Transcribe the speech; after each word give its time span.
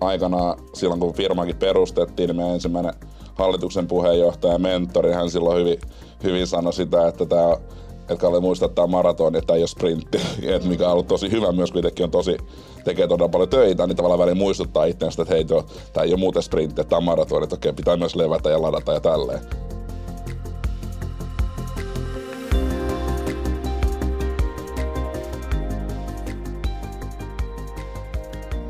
aikana 0.00 0.56
silloin 0.74 1.00
kun 1.00 1.14
firmakin 1.14 1.56
perustettiin, 1.56 2.26
niin 2.26 2.36
meidän 2.36 2.54
ensimmäinen 2.54 2.94
hallituksen 3.34 3.86
puheenjohtaja 3.86 4.52
ja 4.52 4.58
mentori, 4.58 5.12
hän 5.12 5.30
silloin 5.30 5.58
hyvin, 5.58 5.80
hyvin 6.22 6.46
sanoi 6.46 6.72
sitä, 6.72 7.08
että 7.08 7.26
tämä 7.26 7.56
että 8.00 8.20
Kalle 8.20 8.40
muistaa, 8.40 8.66
että 8.66 8.74
tämä 8.74 8.84
on 8.84 8.90
maratoni, 8.90 9.38
että 9.38 9.46
tämä 9.46 9.56
ei 9.56 9.62
ole 9.62 9.68
sprintti, 9.68 10.20
et 10.54 10.64
mikä 10.64 10.86
on 10.86 10.92
ollut 10.92 11.06
tosi 11.06 11.30
hyvä 11.30 11.52
myös, 11.52 11.72
kun 11.72 11.82
on 12.02 12.10
tosi, 12.10 12.36
tekee 12.84 13.08
todella 13.08 13.28
paljon 13.28 13.48
töitä, 13.48 13.86
niin 13.86 13.96
tavallaan 13.96 14.18
väliin 14.18 14.36
muistuttaa 14.36 14.84
itseänsä, 14.84 15.22
että 15.22 15.34
hei, 15.34 15.44
tämä 15.44 16.04
ei 16.04 16.10
ole 16.10 16.20
muuten 16.20 16.42
sprintti, 16.42 16.84
tämä 16.84 16.98
on 16.98 17.04
maratoni, 17.04 17.44
että 17.44 17.56
okei, 17.56 17.72
pitää 17.72 17.96
myös 17.96 18.16
levätä 18.16 18.50
ja 18.50 18.62
ladata 18.62 18.92
ja 18.92 19.00
tälleen. 19.00 19.40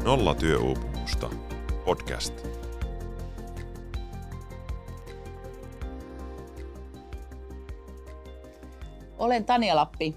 Nolla 0.05 0.35
työuupumusta. 0.35 0.90
Podcast. 1.91 2.35
Olen 9.19 9.45
Tania 9.45 9.77
Lappi, 9.77 10.17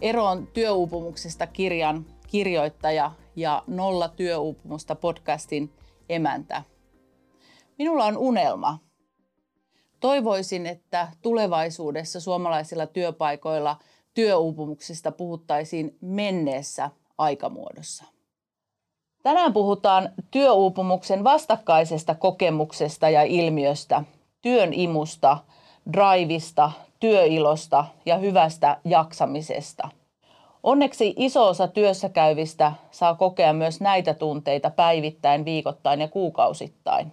Eroon 0.00 0.46
työuupumuksesta 0.46 1.46
kirjan 1.46 2.06
kirjoittaja 2.26 3.12
ja 3.36 3.62
Nolla 3.66 4.08
työuupumusta 4.08 4.94
podcastin 4.94 5.72
emäntä. 6.08 6.62
Minulla 7.78 8.04
on 8.04 8.16
unelma. 8.16 8.78
Toivoisin, 10.00 10.66
että 10.66 11.08
tulevaisuudessa 11.22 12.20
suomalaisilla 12.20 12.86
työpaikoilla 12.86 13.78
työuupumuksista 14.14 15.12
puhuttaisiin 15.12 15.96
menneessä 16.00 16.90
aikamuodossa. 17.18 18.04
Tänään 19.22 19.52
puhutaan 19.52 20.08
työuupumuksen 20.30 21.24
vastakkaisesta 21.24 22.14
kokemuksesta 22.14 23.08
ja 23.10 23.22
ilmiöstä, 23.22 24.04
työn 24.42 24.72
imusta, 24.72 25.38
drivista, 25.92 26.72
työilosta 27.00 27.84
ja 28.06 28.16
hyvästä 28.16 28.76
jaksamisesta. 28.84 29.88
Onneksi 30.62 31.14
iso 31.16 31.48
osa 31.48 31.68
työssä 31.68 32.08
käyvistä 32.08 32.72
saa 32.90 33.14
kokea 33.14 33.52
myös 33.52 33.80
näitä 33.80 34.14
tunteita 34.14 34.70
päivittäin, 34.70 35.44
viikoittain 35.44 36.00
ja 36.00 36.08
kuukausittain. 36.08 37.12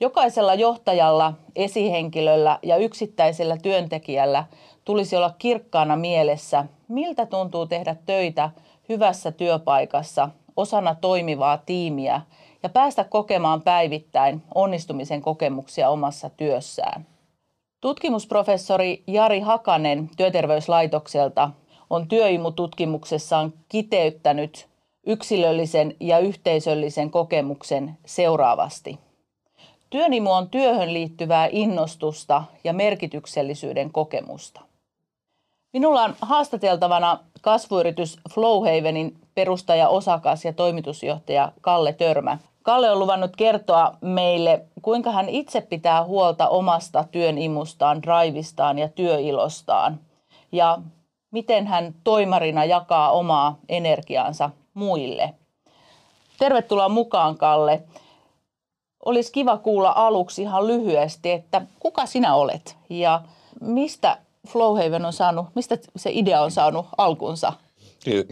Jokaisella 0.00 0.54
johtajalla, 0.54 1.32
esihenkilöllä 1.56 2.58
ja 2.62 2.76
yksittäisellä 2.76 3.56
työntekijällä 3.56 4.44
tulisi 4.84 5.16
olla 5.16 5.34
kirkkaana 5.38 5.96
mielessä, 5.96 6.64
miltä 6.88 7.26
tuntuu 7.26 7.66
tehdä 7.66 7.96
töitä 8.06 8.50
hyvässä 8.88 9.32
työpaikassa 9.32 10.28
osana 10.56 10.94
toimivaa 10.94 11.58
tiimiä 11.58 12.20
ja 12.62 12.68
päästä 12.68 13.04
kokemaan 13.04 13.62
päivittäin 13.62 14.42
onnistumisen 14.54 15.22
kokemuksia 15.22 15.88
omassa 15.88 16.30
työssään. 16.30 17.06
Tutkimusprofessori 17.80 19.02
Jari 19.06 19.40
Hakanen 19.40 20.10
Työterveyslaitokselta 20.16 21.50
on 21.90 22.08
työimututkimuksessaan 22.08 23.52
kiteyttänyt 23.68 24.68
yksilöllisen 25.06 25.96
ja 26.00 26.18
yhteisöllisen 26.18 27.10
kokemuksen 27.10 27.98
seuraavasti. 28.06 28.98
Työnimu 29.90 30.32
on 30.32 30.50
työhön 30.50 30.92
liittyvää 30.92 31.48
innostusta 31.52 32.44
ja 32.64 32.72
merkityksellisyyden 32.72 33.92
kokemusta. 33.92 34.60
Minulla 35.72 36.02
on 36.02 36.14
haastateltavana 36.20 37.18
kasvuyritys 37.40 38.18
Flowhavenin 38.34 39.23
perustaja, 39.34 39.88
osakas 39.88 40.44
ja 40.44 40.52
toimitusjohtaja 40.52 41.52
Kalle 41.60 41.92
Törmä. 41.92 42.38
Kalle 42.62 42.90
on 42.90 42.98
luvannut 42.98 43.36
kertoa 43.36 43.96
meille, 44.00 44.64
kuinka 44.82 45.12
hän 45.12 45.28
itse 45.28 45.60
pitää 45.60 46.04
huolta 46.04 46.48
omasta 46.48 47.04
työn 47.12 47.38
imustaan, 47.38 48.02
draivistaan 48.02 48.78
ja 48.78 48.88
työilostaan. 48.88 50.00
Ja 50.52 50.78
miten 51.30 51.66
hän 51.66 51.94
toimarina 52.04 52.64
jakaa 52.64 53.10
omaa 53.10 53.58
energiaansa 53.68 54.50
muille. 54.74 55.34
Tervetuloa 56.38 56.88
mukaan, 56.88 57.38
Kalle. 57.38 57.82
Olisi 59.04 59.32
kiva 59.32 59.58
kuulla 59.58 59.92
aluksi 59.96 60.42
ihan 60.42 60.66
lyhyesti, 60.66 61.30
että 61.30 61.62
kuka 61.80 62.06
sinä 62.06 62.34
olet 62.34 62.76
ja 62.90 63.22
mistä 63.60 64.18
Flowhaven 64.48 65.04
on 65.04 65.12
saanut, 65.12 65.46
mistä 65.54 65.78
se 65.96 66.10
idea 66.12 66.40
on 66.40 66.50
saanut 66.50 66.86
alkunsa? 66.98 67.52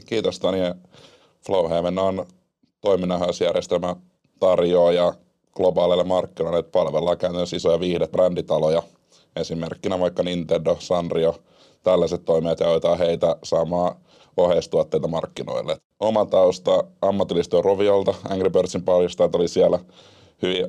Kiitos 0.06 0.38
Tania. 0.38 0.75
Flowhaven 1.47 1.99
on 1.99 2.27
toiminnanhaisjärjestelmä 2.81 3.97
tarjoaja 4.41 5.15
globaaleille 5.56 6.05
markkinoille, 6.05 6.59
että 6.59 6.72
palvellaan 6.72 7.19
käytännössä 7.19 7.56
isoja 7.56 7.81
viihdebränditaloja. 7.81 8.82
Esimerkkinä 9.37 10.00
vaikka 10.00 10.22
Nintendo, 10.22 10.77
Sanrio, 10.78 11.34
tällaiset 11.82 12.25
toimijat 12.25 12.61
ja 12.61 12.71
joita 12.71 12.97
heitä 12.97 13.37
saamaan 13.43 13.97
oheistuotteita 14.37 15.09
markkinoille. 15.09 15.77
Oma 16.00 16.27
tausta 16.27 16.84
ammatillistyön 17.03 17.65
Roviolta, 17.65 18.15
Angry 18.31 18.50
Birdsin 18.50 18.84
että 19.25 19.38
oli 19.38 19.49
siellä 19.49 19.78
hyvin 20.43 20.66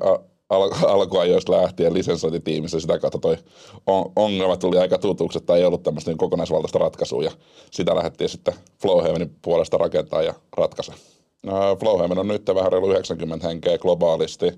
al- 0.55 0.71
alkuajoista 0.87 1.51
lähtien 1.51 1.93
lisensointitiimissä. 1.93 2.79
Sitä 2.79 2.99
kautta 2.99 3.19
toi 3.19 3.37
ongelma 4.15 4.57
tuli 4.57 4.77
aika 4.77 4.97
tutuksi, 4.97 5.37
että 5.37 5.55
ei 5.55 5.65
ollut 5.65 5.83
tämmöistä 5.83 6.11
niin 6.11 6.17
kokonaisvaltaista 6.17 6.79
ratkaisua. 6.79 7.23
Ja 7.23 7.31
sitä 7.71 7.95
lähdettiin 7.95 8.29
sitten 8.29 8.53
Flowhavenin 8.81 9.35
puolesta 9.41 9.77
rakentaa 9.77 10.21
ja 10.21 10.33
ratkaista. 10.57 10.93
No, 11.43 11.75
Flowhaven 11.79 12.19
on 12.19 12.27
nyt 12.27 12.47
vähän 12.55 12.71
reilu 12.71 12.91
90 12.91 13.47
henkeä 13.47 13.77
globaalisti. 13.77 14.51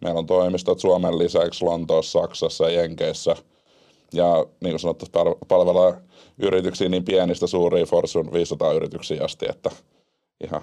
Meillä 0.00 0.18
on 0.18 0.26
toimistot 0.26 0.80
Suomen 0.80 1.18
lisäksi 1.18 1.64
Lontoossa, 1.64 2.20
Saksassa 2.20 2.70
ja 2.70 2.80
Jenkeissä. 2.80 3.36
Ja 4.12 4.46
niin 4.60 4.72
kuin 4.72 4.80
sanottu, 4.80 5.06
palvellaan 5.48 6.02
yrityksiä 6.38 6.88
niin 6.88 7.04
pienistä 7.04 7.46
suuriin 7.46 7.86
Fortune 7.86 8.32
500 8.32 8.72
yrityksiä 8.72 9.24
asti, 9.24 9.46
että 9.48 9.70
ihan 10.44 10.62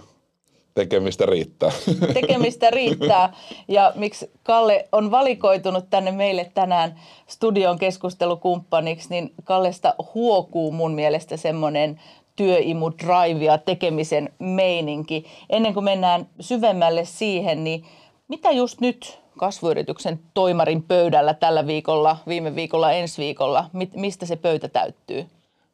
tekemistä 0.73 1.25
riittää. 1.25 1.71
Tekemistä 2.13 2.69
riittää. 2.69 3.33
Ja 3.67 3.93
miksi 3.95 4.31
Kalle 4.43 4.87
on 4.91 5.11
valikoitunut 5.11 5.89
tänne 5.89 6.11
meille 6.11 6.51
tänään 6.53 6.99
studion 7.27 7.79
keskustelukumppaniksi, 7.79 9.09
niin 9.09 9.33
Kallesta 9.43 9.95
huokuu 10.15 10.71
mun 10.71 10.91
mielestä 10.91 11.37
semmoinen 11.37 12.01
työimu, 12.35 12.91
drive 12.91 13.45
ja 13.45 13.57
tekemisen 13.57 14.33
meininki. 14.39 15.25
Ennen 15.49 15.73
kuin 15.73 15.83
mennään 15.83 16.27
syvemmälle 16.39 17.05
siihen, 17.05 17.63
niin 17.63 17.85
mitä 18.27 18.51
just 18.51 18.81
nyt 18.81 19.19
kasvuyrityksen 19.37 20.19
toimarin 20.33 20.83
pöydällä 20.83 21.33
tällä 21.33 21.67
viikolla, 21.67 22.17
viime 22.27 22.55
viikolla, 22.55 22.91
ensi 22.91 23.21
viikolla, 23.21 23.65
mistä 23.95 24.25
se 24.25 24.35
pöytä 24.35 24.67
täyttyy? 24.67 25.25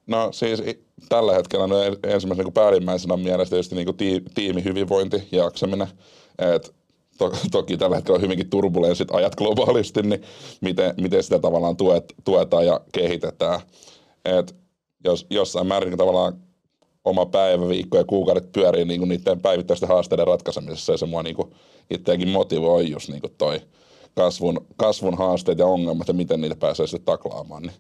No 0.07 0.31
siis 0.31 0.63
tällä 1.09 1.33
hetkellä 1.33 1.67
no 1.67 1.75
ensimmäisenä 1.83 2.43
niin 2.43 2.53
päällimmäisenä 2.53 3.17
mielestä 3.17 3.49
tietysti 3.49 3.75
niin 3.75 3.85
kuin 3.85 3.97
tiimi, 4.35 4.63
hyvinvointi, 4.63 5.27
jaksaminen. 5.31 5.88
Et 6.55 6.75
to, 7.17 7.31
toki 7.51 7.77
tällä 7.77 7.95
hetkellä 7.95 8.15
on 8.15 8.21
hyvinkin 8.21 8.49
turbulenssit 8.49 9.07
ajat 9.11 9.35
globaalisti, 9.35 10.01
niin 10.01 10.21
miten, 10.61 10.94
miten 11.01 11.23
sitä 11.23 11.39
tavallaan 11.39 11.77
tuet, 11.77 12.13
tuetaan 12.23 12.65
ja 12.65 12.81
kehitetään. 12.91 13.59
Et 14.25 14.55
jos 15.03 15.25
jossain 15.29 15.67
määrin 15.67 15.89
niin 15.89 15.97
tavallaan 15.97 16.33
oma 17.05 17.25
päivä, 17.25 17.69
viikko 17.69 17.97
ja 17.97 18.03
kuukaudet 18.03 18.51
pyörii 18.51 18.85
niin 18.85 19.09
niiden 19.09 19.39
päivittäisten 19.39 19.89
haasteiden 19.89 20.27
ratkaisemisessa 20.27 20.94
ja 20.94 20.97
se 20.97 21.05
mua 21.05 21.23
niin 21.23 21.35
itseäkin 21.89 22.29
motivoi 22.29 22.91
just 22.91 23.09
niin 23.09 23.21
toi 23.38 23.61
kasvun, 24.15 24.65
kasvun 24.75 25.18
haasteet 25.18 25.57
ja 25.57 25.65
ongelmat 25.65 26.07
ja 26.07 26.13
miten 26.13 26.41
niitä 26.41 26.56
pääsee 26.56 26.88
sitten 26.88 27.06
taklaamaan. 27.06 27.63
Niin 27.63 27.75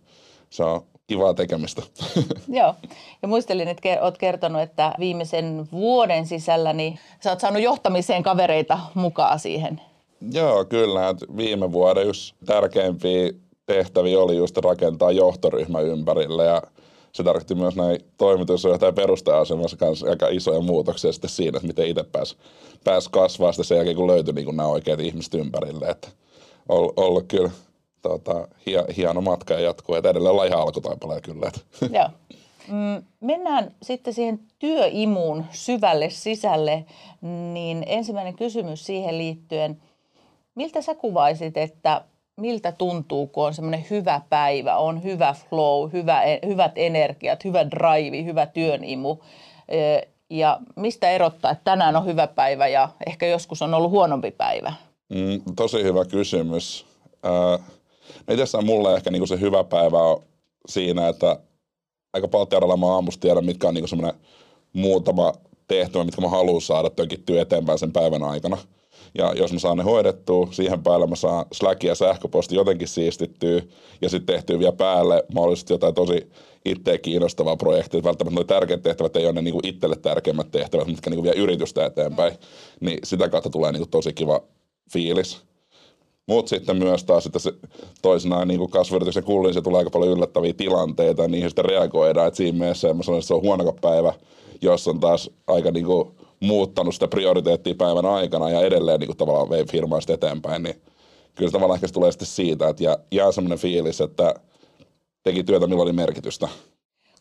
se 0.49 0.63
on 0.63 0.81
kivaa 1.07 1.33
tekemistä. 1.33 1.81
Joo, 2.47 2.75
ja 3.21 3.27
muistelin, 3.27 3.67
että 3.67 4.01
olet 4.01 4.17
kertonut, 4.17 4.61
että 4.61 4.93
viimeisen 4.99 5.67
vuoden 5.71 6.27
sisällä 6.27 6.73
niin 6.73 6.99
sä 7.23 7.29
oot 7.29 7.39
saanut 7.39 7.61
johtamiseen 7.61 8.23
kavereita 8.23 8.79
mukaan 8.93 9.39
siihen. 9.39 9.81
Joo, 10.31 10.65
kyllä. 10.65 11.09
Että 11.09 11.25
viime 11.37 11.71
vuoden 11.71 12.07
yksi 12.07 12.33
tärkeimpiä 12.45 13.31
tehtäviä 13.65 14.19
oli 14.19 14.35
just 14.35 14.57
rakentaa 14.57 15.11
johtoryhmä 15.11 15.79
ympärille 15.79 16.45
ja 16.45 16.61
se 17.11 17.23
tarkoitti 17.23 17.55
myös 17.55 17.75
näin 17.75 17.99
toimitusjohtajan 18.17 18.95
perustaja-asemassa 18.95 19.77
kanssa 19.77 20.09
aika 20.09 20.27
isoja 20.27 20.59
muutoksia 20.59 21.11
sitten 21.11 21.29
siinä, 21.29 21.57
että 21.57 21.67
miten 21.67 21.87
itse 21.87 22.03
pääsi 22.03 22.37
pääs 22.83 23.09
kasvaa 23.09 23.51
sitten 23.51 23.65
sen 23.65 23.75
jälkeen, 23.75 23.95
kun 23.95 24.07
löytyi 24.07 24.33
niin 24.33 24.45
nämä 24.45 24.67
oikeat 24.67 24.99
ihmiset 24.99 25.33
ympärille. 25.33 25.85
Että 25.87 26.07
ollut, 26.69 26.93
ollut 26.99 27.25
kyllä 27.27 27.51
tota, 28.09 28.47
hieno 28.97 29.21
matka 29.21 29.53
ja 29.53 29.59
jatkuu. 29.59 29.95
Että 29.95 30.09
edelleen 30.09 30.31
ollaan 30.31 30.47
ihan 30.47 30.61
alkutaipaleen 30.61 31.21
kyllä. 31.21 31.51
Joo. 31.99 32.09
Mm, 32.67 33.03
mennään 33.19 33.71
sitten 33.81 34.13
siihen 34.13 34.39
työimuun 34.59 35.45
syvälle 35.51 36.09
sisälle, 36.09 36.85
niin 37.53 37.83
ensimmäinen 37.87 38.35
kysymys 38.35 38.85
siihen 38.85 39.17
liittyen. 39.17 39.81
Miltä 40.55 40.81
sä 40.81 40.95
kuvaisit, 40.95 41.57
että 41.57 42.01
miltä 42.37 42.71
tuntuu, 42.71 43.27
kun 43.27 43.45
on 43.45 43.53
semmoinen 43.53 43.85
hyvä 43.89 44.21
päivä, 44.29 44.77
on 44.77 45.03
hyvä 45.03 45.35
flow, 45.49 45.91
hyvä, 45.93 46.23
e, 46.23 46.39
hyvät 46.47 46.71
energiat, 46.75 47.43
hyvä 47.43 47.71
drive, 47.71 48.23
hyvä 48.23 48.45
työnimu. 48.45 49.17
ja 50.29 50.59
mistä 50.75 51.09
erottaa, 51.09 51.51
että 51.51 51.63
tänään 51.63 51.95
on 51.95 52.05
hyvä 52.05 52.27
päivä 52.27 52.67
ja 52.67 52.89
ehkä 53.07 53.27
joskus 53.27 53.61
on 53.61 53.73
ollut 53.73 53.91
huonompi 53.91 54.31
päivä? 54.31 54.73
Mm, 55.09 55.41
tosi 55.55 55.83
hyvä 55.83 56.05
kysymys. 56.05 56.85
Äh, 57.25 57.65
itsessään 58.31 58.65
mulle 58.65 58.95
ehkä 58.95 59.11
niinku 59.11 59.27
se 59.27 59.39
hyvä 59.39 59.63
päivä 59.63 59.97
on 59.97 60.23
siinä, 60.69 61.07
että 61.07 61.39
aika 62.13 62.27
paljon 62.27 62.47
tiedellä 62.47 62.77
mä 62.77 62.93
aamusta 62.93 63.21
tiedän, 63.21 63.45
mitkä 63.45 63.67
on 63.67 63.73
niinku 63.73 63.87
semmoinen 63.87 64.21
muutama 64.73 65.33
tehtävä, 65.67 66.03
mitkä 66.03 66.21
mä 66.21 66.29
haluan 66.29 66.61
saada 66.61 66.89
tökittyä 66.89 67.41
eteenpäin 67.41 67.79
sen 67.79 67.91
päivän 67.91 68.23
aikana. 68.23 68.57
Ja 69.17 69.33
jos 69.33 69.53
mä 69.53 69.59
saan 69.59 69.77
ne 69.77 69.83
hoidettua, 69.83 70.47
siihen 70.51 70.83
päälle 70.83 71.07
mä 71.07 71.15
saan 71.15 71.45
Slack 71.51 71.83
ja 71.83 71.95
sähköposti 71.95 72.55
jotenkin 72.55 72.87
siistittyä 72.87 73.61
ja 74.01 74.09
sitten 74.09 74.35
tehtyä 74.35 74.59
vielä 74.59 74.71
päälle 74.71 75.23
mahdollisesti 75.33 75.73
jotain 75.73 75.95
tosi 75.95 76.31
itseä 76.65 76.97
kiinnostavaa 76.97 77.55
projektia. 77.55 78.03
Välttämättä 78.03 78.35
nuo 78.35 78.43
tärkeät 78.43 78.81
tehtävät 78.81 79.15
ei 79.15 79.25
ole 79.25 79.33
ne 79.33 79.41
niinku 79.41 79.59
itselle 79.63 79.95
tärkeimmät 79.95 80.51
tehtävät, 80.51 80.87
mitkä 80.87 81.09
niinku 81.09 81.23
vie 81.23 81.33
yritystä 81.33 81.85
eteenpäin. 81.85 82.33
Niin 82.79 82.99
sitä 83.03 83.29
kautta 83.29 83.49
tulee 83.49 83.71
niinku 83.71 83.87
tosi 83.87 84.13
kiva 84.13 84.41
fiilis. 84.93 85.41
Mutta 86.27 86.49
sitten 86.49 86.77
myös 86.77 87.03
taas, 87.03 87.25
että 87.25 87.39
se 87.39 87.53
toisinaan 88.01 88.47
niin 88.47 88.69
kasvuyrityksen 88.69 89.23
kullin 89.23 89.53
se 89.53 89.61
tulee 89.61 89.79
aika 89.79 89.89
paljon 89.89 90.17
yllättäviä 90.17 90.53
tilanteita 90.53 91.21
ja 91.21 91.27
niihin 91.27 91.49
sitten 91.49 91.65
reagoidaan. 91.65 92.27
Et 92.27 92.35
siinä 92.35 92.57
mielessä 92.57 92.93
mä 92.93 93.03
sanoin, 93.03 93.19
että 93.19 93.27
se 93.27 93.33
on 93.33 93.41
huono 93.41 93.73
päivä, 93.81 94.13
jos 94.61 94.87
on 94.87 94.99
taas 94.99 95.29
aika 95.47 95.71
niin 95.71 95.85
kuin, 95.85 96.11
muuttanut 96.39 96.93
sitä 96.93 97.07
prioriteettia 97.07 97.75
päivän 97.75 98.05
aikana 98.05 98.49
ja 98.49 98.61
edelleen 98.61 98.99
niin 98.99 99.07
kuin, 99.07 99.17
tavallaan 99.17 99.49
vei 99.49 99.65
firmaa 99.65 100.01
sitten 100.01 100.13
eteenpäin, 100.13 100.63
niin 100.63 100.81
kyllä 101.35 101.51
tavallaan 101.51 101.77
ehkä 101.77 101.87
se 101.87 101.93
tulee 101.93 102.11
sitten 102.11 102.27
siitä, 102.27 102.69
että 102.69 102.83
jää 103.11 103.31
semmoinen 103.31 103.59
fiilis, 103.59 104.01
että 104.01 104.33
teki 105.23 105.43
työtä, 105.43 105.67
millä 105.67 105.83
oli 105.83 105.93
merkitystä. 105.93 106.47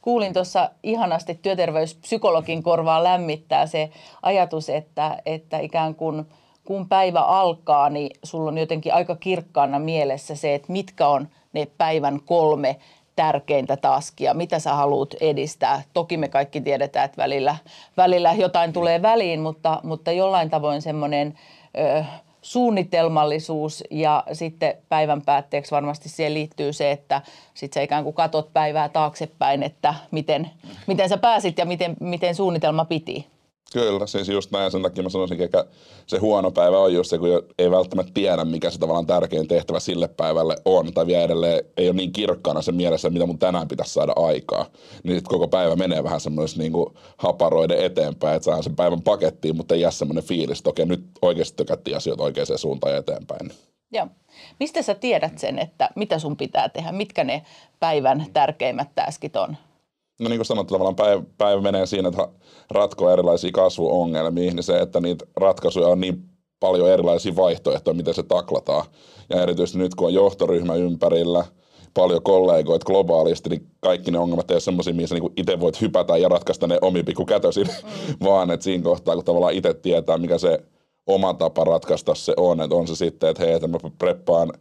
Kuulin 0.03 0.33
tuossa 0.33 0.71
ihanasti 0.83 1.35
työterveyspsykologin 1.43 2.63
korvaa 2.63 3.05
lämmittää 3.05 3.67
se 3.67 3.91
ajatus, 4.23 4.69
että, 4.69 5.23
että 5.27 5.59
ikään 5.59 5.95
kuin 5.95 6.27
kun 6.65 6.89
päivä 6.89 7.21
alkaa, 7.21 7.91
niin 7.91 8.11
sulla 8.23 8.51
on 8.51 8.59
jotenkin 8.59 8.95
aika 8.95 9.17
kirkkaana 9.17 9.79
mielessä 9.79 10.35
se, 10.35 10.55
että 10.55 10.73
mitkä 10.73 11.09
on 11.09 11.29
ne 11.53 11.67
päivän 11.79 12.21
kolme 12.21 12.77
tärkeintä 13.17 13.77
taskia, 13.77 14.35
mitä 14.35 14.59
sä 14.59 14.75
haluat 14.75 15.15
edistää. 15.21 15.83
Toki 15.93 16.17
me 16.17 16.29
kaikki 16.29 16.61
tiedetään, 16.61 17.05
että 17.05 17.23
välillä, 17.23 17.57
välillä 17.97 18.33
jotain 18.33 18.73
tulee 18.73 19.03
väliin, 19.03 19.41
mutta, 19.41 19.81
mutta 19.83 20.13
jollain 20.13 20.51
tavoin 20.51 20.83
semmoinen 20.83 21.39
ö, 21.79 22.05
suunnitelmallisuus 22.43 23.85
ja 23.91 24.25
sitten 24.33 24.75
päivän 24.89 25.23
päätteeksi 25.23 25.71
varmasti 25.71 26.09
siihen 26.09 26.35
liittyy 26.35 26.73
se, 26.73 26.91
että 26.91 27.23
sitten 27.55 27.81
sä 27.81 27.85
ikään 27.85 28.05
kuin 28.05 28.15
katot 28.15 28.53
päivää 28.53 28.89
taaksepäin, 28.89 29.63
että 29.63 29.95
miten, 30.11 30.51
miten 30.87 31.09
sä 31.09 31.19
pääsit 31.19 31.59
ja 31.59 31.65
miten, 31.65 31.97
miten 32.01 32.35
suunnitelma 32.35 32.85
piti. 32.85 33.34
Kyllä, 33.73 34.07
siis 34.07 34.29
just 34.29 34.51
näin. 34.51 34.71
Sen 34.71 34.83
takia 34.83 35.03
mä 35.03 35.09
sanoisin, 35.09 35.43
että 35.43 35.65
se 36.07 36.19
huono 36.19 36.51
päivä 36.51 36.79
on 36.79 36.95
just 36.95 37.11
se, 37.11 37.19
kun 37.19 37.29
ei 37.59 37.71
välttämättä 37.71 38.13
tiedä, 38.15 38.45
mikä 38.45 38.71
se 38.71 38.79
tavallaan 38.79 39.07
tärkein 39.07 39.49
tehtävä 39.49 39.81
sille 39.81 40.09
päivälle 40.09 40.57
on. 40.65 40.93
Tai 40.93 41.07
vielä 41.07 41.25
edelleen 41.25 41.65
ei 41.77 41.89
ole 41.89 41.97
niin 41.97 42.13
kirkkaana 42.13 42.63
se 42.63 42.73
mielessä, 42.73 43.11
mitä 43.11 43.27
mun 43.27 43.39
tänään 43.39 43.69
pitäisi 43.69 43.93
saada 43.93 44.13
aikaa. 44.17 44.67
Niin 45.03 45.17
sitten 45.17 45.31
koko 45.31 45.49
päivä 45.49 45.77
menee 45.77 46.05
vähän 46.05 46.21
semmoisen 46.21 46.59
niin 46.59 46.73
haparoiden 47.17 47.85
eteenpäin, 47.85 48.37
että 48.37 48.45
saadaan 48.45 48.65
sen 48.65 48.77
päivän 48.77 49.03
pakettiin, 49.03 49.57
mutta 49.57 49.75
ei 49.75 49.81
jää 49.81 49.91
semmoinen 49.91 50.25
fiilis, 50.25 50.59
että 50.59 50.71
okei, 50.71 50.87
nyt 50.87 51.05
oikeasti 51.23 51.57
tökättiin 51.57 51.97
asioita 51.97 52.23
oikeaan 52.23 52.59
suuntaan 52.59 52.97
eteenpäin. 52.97 53.51
Joo. 53.93 54.07
Mistä 54.61 54.83
sä 54.83 54.95
tiedät 54.95 55.39
sen, 55.39 55.59
että 55.59 55.91
mitä 55.97 56.19
sun 56.19 56.37
pitää 56.37 56.69
tehdä, 56.69 56.93
mitkä 56.93 57.25
ne 57.25 57.43
päivän 57.81 58.27
tärkeimmät 58.33 58.89
täskit 58.95 59.37
on? 59.37 59.57
No 60.21 60.29
niin 60.29 60.39
kuin 60.39 60.47
sanottu, 60.47 60.75
tavallaan 60.75 60.97
päivä, 60.97 61.23
päivä 61.39 61.63
menee 61.63 61.87
siinä, 61.87 62.09
että 62.09 62.29
ratkoo 62.71 63.11
erilaisia 63.11 63.53
kasvuongelmia, 63.53 64.55
niin 64.55 64.63
se, 64.63 64.79
että 64.79 65.01
niitä 65.01 65.27
ratkaisuja 65.37 65.89
on 65.89 66.01
niin 66.01 66.25
paljon 66.61 66.91
erilaisia 66.91 67.37
vaihtoehtoja, 67.37 67.95
miten 67.95 68.15
se 68.15 68.23
taklataan. 68.23 68.85
Ja 69.29 69.43
erityisesti 69.43 69.79
nyt, 69.79 69.95
kun 69.95 70.07
on 70.07 70.15
johtoryhmä 70.15 70.75
ympärillä, 70.75 71.45
paljon 71.95 72.23
kollegoita 72.23 72.85
globaalisti, 72.85 73.49
niin 73.49 73.67
kaikki 73.81 74.11
ne 74.11 74.19
ongelmat 74.19 74.51
ei 74.51 74.55
ole 74.55 74.61
semmoisia, 74.61 74.95
missä 74.95 75.15
niinku 75.15 75.33
itse 75.37 75.61
voit 75.61 75.81
hypätä 75.81 76.17
ja 76.17 76.29
ratkaista 76.29 76.67
ne 76.67 76.79
omi 76.81 77.03
pikkukätösin, 77.03 77.67
mm. 77.67 78.15
vaan 78.27 78.51
että 78.51 78.65
siinä 78.65 78.85
kohtaa, 78.85 79.15
kun 79.15 79.25
tavallaan 79.25 79.55
itse 79.55 79.75
tietää, 79.75 80.19
mikä 80.19 80.39
se 80.39 80.59
oma 81.07 81.35
tapa 81.35 81.65
ratkaista 81.65 82.15
se 82.15 82.35
on, 82.37 82.61
että 82.61 82.77
on 82.77 82.87
se 82.87 82.97
sitten, 82.97 83.31
että 83.31 83.45
hei, 83.45 83.53
että 83.53 83.69
mä 83.69 83.79
preppaan 83.99 84.53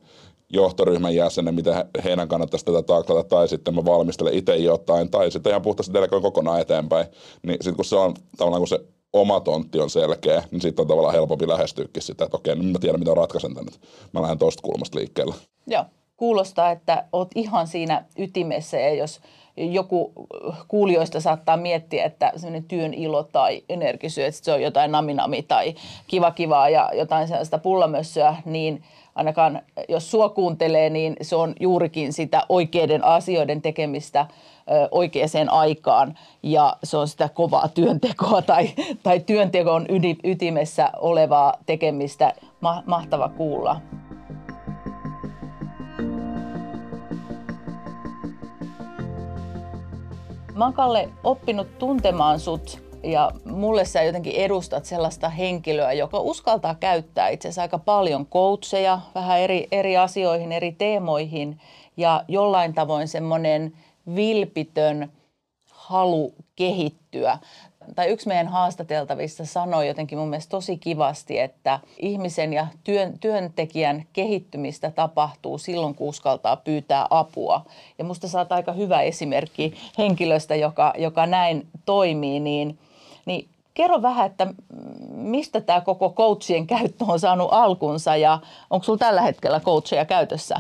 johtoryhmän 0.53 1.15
jäsenen, 1.15 1.55
miten 1.55 1.75
heidän 2.03 2.27
kannattaisi 2.27 2.65
tätä 2.65 2.81
taklata, 2.81 3.23
tai 3.23 3.47
sitten 3.47 3.75
mä 3.75 3.85
valmistelen 3.85 4.33
itse 4.33 4.55
jotain, 4.55 5.11
tai 5.11 5.31
sitten 5.31 5.50
ihan 5.50 5.61
puhtaasti 5.61 5.94
delegoin 5.94 6.21
kokonaan 6.21 6.61
eteenpäin. 6.61 7.05
Niin 7.44 7.57
sitten 7.61 7.75
kun 7.75 7.85
se 7.85 7.95
on 7.95 8.13
tavallaan 8.38 8.61
kun 8.61 8.67
se 8.67 8.79
oma 9.13 9.39
tontti 9.39 9.79
on 9.79 9.89
selkeä, 9.89 10.44
niin 10.51 10.61
sitten 10.61 10.83
on 10.83 10.88
tavallaan 10.88 11.13
helpompi 11.13 11.47
lähestyäkin 11.47 12.03
sitä, 12.03 12.25
että 12.25 12.38
okei, 12.38 12.55
nyt 12.55 12.71
mä 12.71 12.79
tiedän, 12.79 13.00
mitä 13.00 13.13
ratkaisen 13.13 13.55
tänne. 13.55 13.71
Mä 14.11 14.21
lähden 14.21 14.38
tuosta 14.38 14.61
kulmasta 14.61 15.00
liikkeelle. 15.00 15.35
Joo, 15.67 15.85
kuulostaa, 16.17 16.71
että 16.71 17.06
oot 17.13 17.29
ihan 17.35 17.67
siinä 17.67 18.06
ytimessä, 18.17 18.79
ja 18.79 18.94
jos 18.94 19.19
joku 19.57 20.13
kuulijoista 20.67 21.19
saattaa 21.19 21.57
miettiä, 21.57 22.06
että 22.06 22.31
semmoinen 22.35 22.63
työn 22.63 22.94
ilo 22.94 23.23
tai 23.23 23.63
energisyö, 23.69 24.27
että 24.27 24.39
se 24.44 24.53
on 24.53 24.61
jotain 24.61 24.91
naminami 24.91 25.44
tai 25.44 25.75
kiva 26.07 26.31
kivaa 26.31 26.69
ja 26.69 26.89
jotain 26.94 27.27
sellaista 27.27 27.57
pullamössöä, 27.57 28.35
niin– 28.45 28.83
ainakaan 29.15 29.62
jos 29.89 30.12
sua 30.12 30.30
kuuntelee, 30.30 30.89
niin 30.89 31.15
se 31.21 31.36
on 31.36 31.54
juurikin 31.60 32.13
sitä 32.13 32.45
oikeiden 32.50 33.04
asioiden 33.04 33.62
tekemistä 33.62 34.27
oikeaan 34.92 35.50
aikaan 35.50 36.18
ja 36.44 36.77
se 36.83 36.98
on 36.98 37.07
sitä 37.07 37.30
kovaa 37.30 37.68
työntekoa 37.68 38.42
tai, 38.42 38.69
tai 39.04 39.19
työntekon 39.19 39.86
ytimessä 40.24 40.92
olevaa 40.98 41.54
tekemistä. 41.65 42.33
Ma- 42.62 42.83
mahtava 42.86 43.30
kuulla. 43.30 43.81
Mä 50.56 50.66
oon 50.66 50.74
Kalle 50.74 51.09
oppinut 51.24 51.77
tuntemaan 51.80 52.39
sut 52.39 52.82
ja 53.03 53.31
mulle 53.45 53.85
sä 53.85 54.03
jotenkin 54.03 54.35
edustat 54.35 54.85
sellaista 54.85 55.29
henkilöä, 55.29 55.94
joka 55.94 56.19
uskaltaa 56.19 56.75
käyttää 56.75 57.29
itse 57.29 57.47
asiassa 57.47 57.61
aika 57.61 57.79
paljon 57.79 58.25
coacheja 58.25 59.00
vähän 59.15 59.39
eri, 59.39 59.67
eri 59.71 59.97
asioihin, 59.97 60.51
eri 60.51 60.71
teemoihin 60.71 61.59
ja 61.97 62.23
jollain 62.28 62.73
tavoin 62.73 63.07
semmoinen 63.07 63.73
vilpitön 64.16 65.11
halu 65.71 66.33
kehittyä. 66.56 67.37
Tai 67.95 68.07
yksi 68.07 68.28
meidän 68.28 68.47
haastateltavista 68.47 69.45
sanoi 69.45 69.87
jotenkin 69.87 70.18
mun 70.18 70.30
mielestä 70.30 70.49
tosi 70.51 70.78
kivasti, 70.78 71.39
että 71.39 71.80
ihmisen 71.99 72.54
ja 72.54 72.68
työn, 72.83 73.19
työntekijän 73.19 74.04
kehittymistä 74.13 74.92
tapahtuu 74.92 75.57
silloin, 75.57 75.95
kun 75.95 76.09
uskaltaa 76.09 76.56
pyytää 76.56 77.07
apua. 77.09 77.66
Ja 77.97 78.04
musta 78.04 78.28
saat 78.28 78.51
aika 78.51 78.71
hyvä 78.71 79.01
esimerkki 79.01 79.73
henkilöstä, 79.97 80.56
joka, 80.56 80.94
joka 80.97 81.25
näin 81.25 81.68
toimii, 81.85 82.39
niin– 82.39 82.78
niin 83.25 83.49
kerro 83.73 84.01
vähän, 84.01 84.25
että 84.25 84.53
mistä 85.11 85.61
tämä 85.61 85.81
koko 85.81 86.09
coachien 86.09 86.68
käyttö 86.68 87.06
on 87.07 87.19
saanut 87.19 87.47
alkunsa 87.51 88.15
ja 88.15 88.39
onko 88.69 88.83
sinulla 88.83 88.99
tällä 88.99 89.21
hetkellä 89.21 89.59
coacheja 89.59 90.06
käytössä? 90.06 90.56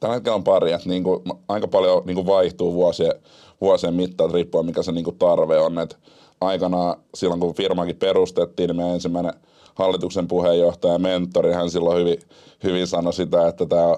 Tällä 0.00 0.14
hetkellä 0.14 0.36
on 0.36 0.44
pari, 0.44 0.72
että 0.72 0.88
niin 0.88 1.04
kuin, 1.04 1.22
aika 1.48 1.68
paljon 1.68 2.02
niin 2.06 2.14
kuin 2.14 2.26
vaihtuu 2.26 2.74
vuosien, 2.74 3.12
vuosien 3.60 3.94
mittaan, 3.94 4.30
riippuen 4.30 4.66
mikä 4.66 4.82
se 4.82 4.92
niin 4.92 5.04
kuin 5.04 5.18
tarve 5.18 5.58
on. 5.58 5.78
Et 5.78 5.98
aikanaan 6.40 6.96
silloin 7.14 7.40
kun 7.40 7.54
firmakin 7.54 7.96
perustettiin, 7.96 8.68
niin 8.68 8.76
meidän 8.76 8.94
ensimmäinen 8.94 9.34
hallituksen 9.74 10.28
puheenjohtaja 10.28 10.92
ja 10.92 10.98
mentori, 10.98 11.52
hän 11.52 11.70
silloin 11.70 11.98
hyvin, 11.98 12.18
hyvin 12.62 12.86
sanoi 12.86 13.12
sitä, 13.12 13.48
että 13.48 13.66
tämä 13.66 13.96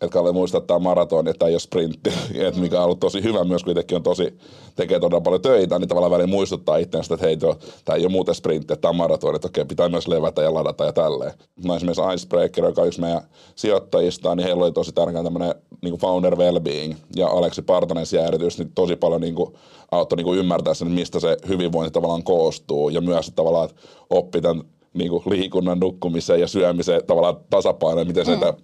että 0.00 0.12
Kalle 0.12 0.32
muistaa, 0.32 0.58
että 0.58 0.66
tämä 0.66 0.76
on 0.76 0.82
maratoni, 0.82 1.30
että 1.30 1.38
tämä 1.38 1.48
ei 1.48 1.54
ole 1.54 1.60
sprintti, 1.60 2.10
että 2.46 2.60
mikä 2.60 2.78
on 2.78 2.84
ollut 2.84 3.00
tosi 3.00 3.22
hyvä 3.22 3.44
myös, 3.44 3.64
kun 3.64 3.70
itsekin 3.70 3.96
on 3.96 4.02
tosi, 4.02 4.38
tekee 4.76 5.00
todella 5.00 5.20
paljon 5.20 5.42
töitä, 5.42 5.78
niin 5.78 5.88
tavallaan 5.88 6.10
väliin 6.10 6.30
muistuttaa 6.30 6.76
itseänsä, 6.76 7.14
että 7.14 7.26
hei, 7.26 7.36
tämä 7.84 7.96
ei 7.96 8.02
ole 8.02 8.12
muuten 8.12 8.34
sprintti, 8.34 8.72
että 8.72 8.80
tämä 8.82 8.90
on 8.90 8.96
maratoni, 8.96 9.36
että 9.36 9.48
okei, 9.48 9.64
pitää 9.64 9.88
myös 9.88 10.08
levätä 10.08 10.42
ja 10.42 10.54
ladata 10.54 10.84
ja 10.84 10.92
tälleen. 10.92 11.32
Mä 11.64 11.76
esimerkiksi 11.76 12.02
Icebreaker, 12.14 12.64
joka 12.64 12.82
on 12.82 12.88
yksi 12.88 13.00
meidän 13.00 13.22
sijoittajista, 13.54 14.34
niin 14.34 14.46
heillä 14.46 14.64
oli 14.64 14.72
tosi 14.72 14.92
tärkeä 14.92 15.22
tämmöinen 15.22 15.54
niin 15.82 15.98
founder 15.98 16.36
well-being, 16.36 16.94
ja 17.16 17.28
Aleksi 17.28 17.62
Partanen 17.62 18.06
siellä 18.06 18.28
erityisesti 18.28 18.64
niin 18.64 18.72
tosi 18.74 18.96
paljon 18.96 19.20
niin 19.20 19.34
kuin, 19.34 19.54
auttoi 19.90 20.16
niin 20.16 20.24
kuin 20.24 20.38
ymmärtää 20.38 20.74
sen, 20.74 20.90
mistä 20.90 21.20
se 21.20 21.36
hyvinvointi 21.48 21.90
tavallaan 21.90 22.22
koostuu, 22.22 22.88
ja 22.88 23.00
myös 23.00 23.28
että 23.28 23.36
tavallaan 23.36 23.70
että 23.70 23.82
oppi 24.10 24.40
tämän 24.40 24.64
niin 24.94 25.10
kuin 25.10 25.22
liikunnan, 25.26 25.80
nukkumisen 25.80 26.40
ja 26.40 26.46
syömisen 26.46 27.02
tavallaan 27.06 27.36
tasapaino, 27.50 28.04
miten 28.04 28.26
mm. 28.26 28.32
sitä 28.32 28.54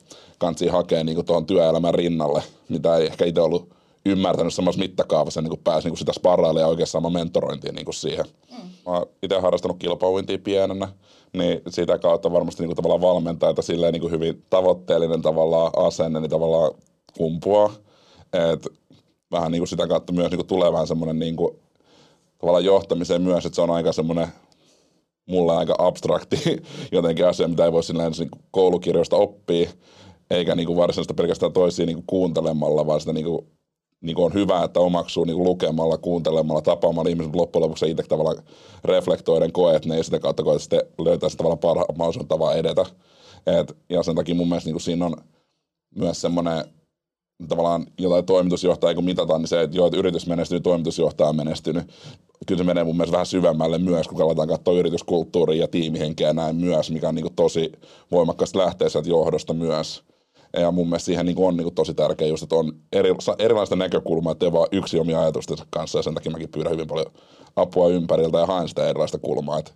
kansi 0.42 0.68
hakea 0.68 1.04
niin 1.04 1.25
tuohon 1.25 1.46
työelämän 1.46 1.94
rinnalle, 1.94 2.42
mitä 2.68 2.96
ei 2.96 3.06
ehkä 3.06 3.25
itse 3.25 3.40
ollut 3.40 3.68
ymmärtänyt 4.06 4.54
samassa 4.54 4.78
mittakaavassa, 4.78 5.42
niin 5.42 5.50
kuin 5.50 5.61
pääsi 5.64 5.87
niin 5.87 5.90
kuin 5.90 5.99
sitä 5.99 6.12
sparrailemaan 6.12 6.61
ja 6.61 6.66
oikeastaan 6.66 7.02
sama 7.02 7.18
mentorointiin 7.18 7.75
niin 7.75 7.84
kuin 7.84 7.94
siihen. 7.94 8.25
Mm. 8.50 8.56
Mä 8.56 8.92
oon 8.92 9.06
itse 9.22 9.38
harrastanut 9.38 9.78
kilpauintia 9.78 10.38
pienenä, 10.38 10.88
niin 11.32 11.62
sitä 11.68 11.99
kautta 11.99 12.32
varmasti 12.32 12.62
niin 12.62 12.75
kuin 12.75 12.84
tavallaan 12.84 13.37
että 13.50 13.62
silleen 13.62 13.92
niin 13.92 14.00
kuin 14.00 14.11
hyvin 14.11 14.44
tavoitteellinen 14.50 15.22
tavallaan 15.22 15.72
asenne, 15.76 16.20
niin 16.20 16.30
tavallaan 16.30 16.72
kumpuaa. 17.16 17.72
Et 18.52 18.68
vähän 19.30 19.52
niin 19.52 19.61
kuin 19.61 19.68
sitä 19.68 19.87
kautta 19.87 20.12
myös 20.12 20.30
niin 20.30 20.38
kuin 20.38 20.46
tulee 20.46 20.72
vähän 20.72 20.87
semmoinen 20.87 21.18
niin 21.18 21.37
kuin 21.37 21.56
tavallaan 22.38 22.64
johtamiseen 22.64 23.22
myös, 23.22 23.46
että 23.46 23.56
se 23.56 23.62
on 23.62 23.70
aika 23.70 23.92
semmoinen 23.92 24.28
mulle 25.26 25.56
aika 25.56 25.75
abstrakti 25.78 26.62
jotenkin 26.92 27.26
asia, 27.26 27.49
mitä 27.49 27.64
ei 27.64 27.72
voi 27.72 27.82
silleen 27.82 28.12
niin 28.18 28.30
koulukirjoista 28.50 29.16
oppia, 29.16 29.70
eikä 30.32 30.54
niin 30.54 30.66
kuin 30.66 30.76
varsinaista 30.76 31.14
pelkästään 31.14 31.52
toisia 31.52 31.86
niin 31.86 31.96
kuin 31.96 32.06
kuuntelemalla, 32.06 32.86
vaan 32.86 33.00
sitä 33.00 33.12
niin 33.12 33.26
kuin, 33.26 33.46
niin 34.00 34.16
kuin 34.16 34.24
on 34.24 34.34
hyvä, 34.34 34.64
että 34.64 34.80
omaksuu 34.80 35.24
niin 35.24 35.36
kuin 35.36 35.48
lukemalla, 35.48 35.98
kuuntelemalla, 35.98 36.62
tapaamalla 36.62 37.10
ihmiset 37.10 37.34
loppujen 37.34 37.62
lopuksi 37.62 37.90
itse 37.90 38.02
tavallaan 38.02 38.42
reflektoiden 38.84 39.52
koet 39.52 39.86
ne 39.86 39.96
ja 39.96 40.04
sitä 40.04 40.20
kautta 40.20 40.42
koet 40.42 40.62
sitten 40.62 40.82
löytää 40.98 41.28
sitä 41.28 41.38
tavallaan 41.38 41.58
parhaan 41.58 41.98
mahdollisen 41.98 42.28
tavan 42.28 42.56
edetä. 42.56 42.86
Et, 43.46 43.76
ja 43.88 44.02
sen 44.02 44.14
takia 44.14 44.34
mun 44.34 44.48
mielestä 44.48 44.68
niin 44.68 44.74
kuin 44.74 44.82
siinä 44.82 45.06
on 45.06 45.16
myös 45.94 46.20
semmoinen 46.20 46.64
tavallaan 47.48 47.86
jotain 47.98 48.24
toimitusjohtajaa, 48.24 48.94
kun 48.94 49.04
mitataan, 49.04 49.40
niin 49.40 49.48
se, 49.48 49.62
että 49.62 49.76
joo, 49.76 49.86
että 49.86 49.98
yritys 49.98 50.26
menestyy, 50.26 50.60
toimitusjohtaja 50.60 51.28
on 51.28 51.36
menestynyt. 51.36 51.84
Kyllä 52.46 52.58
se 52.58 52.64
menee 52.64 52.84
mun 52.84 52.96
mielestä 52.96 53.12
vähän 53.12 53.26
syvemmälle 53.26 53.78
myös, 53.78 54.08
kun 54.08 54.22
aletaan 54.22 54.48
katsoa 54.48 54.74
yrityskulttuuria 54.74 55.60
ja 55.60 55.68
tiimihenkeä 55.68 56.32
näin 56.32 56.56
myös, 56.56 56.90
mikä 56.90 57.08
on 57.08 57.14
niin 57.14 57.22
kuin 57.22 57.34
tosi 57.34 57.72
voimakkaasti 58.10 58.58
lähtee 58.58 58.88
sieltä 58.88 59.08
johdosta 59.08 59.54
myös. 59.54 60.02
Ja 60.61 60.71
mun 60.71 60.87
mielestä 60.87 61.06
siihen 61.06 61.26
niin 61.26 61.37
on 61.38 61.56
niin 61.56 61.75
tosi 61.75 61.94
tärkeä 61.94 62.28
just, 62.28 62.42
että 62.42 62.56
on 62.56 62.73
eri, 62.92 63.11
erilaista 63.38 63.76
näkökulmaa, 63.76 64.32
että 64.32 64.47
ei 64.47 64.52
vaan 64.52 64.68
yksi 64.73 65.00
omia 65.00 65.21
ajatustensa 65.21 65.66
kanssa. 65.71 65.99
Ja 65.99 66.02
sen 66.02 66.14
takia 66.14 66.32
mäkin 66.32 66.49
pyydän 66.49 66.73
hyvin 66.73 66.87
paljon 66.87 67.06
apua 67.56 67.88
ympäriltä 67.88 68.38
ja 68.38 68.47
haen 68.47 68.68
sitä 68.68 68.88
erilaista 68.88 69.18
kulmaa, 69.18 69.59
että 69.59 69.73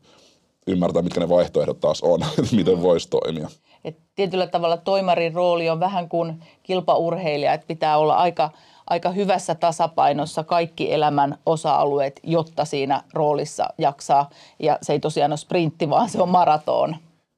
ymmärtää, 0.67 1.03
mitkä 1.03 1.21
ne 1.21 1.29
vaihtoehdot 1.29 1.81
taas 1.81 2.03
on, 2.03 2.21
miten 2.57 2.83
voisi 2.83 3.09
toimia. 3.09 3.49
Et 3.85 3.99
tietyllä 4.15 4.47
tavalla 4.47 4.77
toimarin 4.77 5.35
rooli 5.35 5.71
on 5.71 5.81
vähän 5.81 6.09
kuin 6.09 6.43
kilpaurheilija, 6.63 7.53
että 7.53 7.67
pitää 7.67 7.99
olla 7.99 8.15
aika, 8.15 8.51
aika 8.87 9.11
hyvässä 9.11 9.55
tasapainossa 9.55 10.45
kaikki 10.45 10.93
elämän 10.93 11.39
osa-alueet, 11.47 12.21
jotta 12.23 12.65
siinä 12.65 13.03
roolissa 13.13 13.69
jaksaa. 13.79 14.31
Ja 14.59 14.79
se 14.83 14.93
ei 14.93 15.01
tosiaan 15.01 15.33
ole 15.33 15.37
sprintti, 15.37 15.91
vaan 15.91 16.09
se 16.09 16.23
on 16.23 16.29
maraton. 16.29 16.97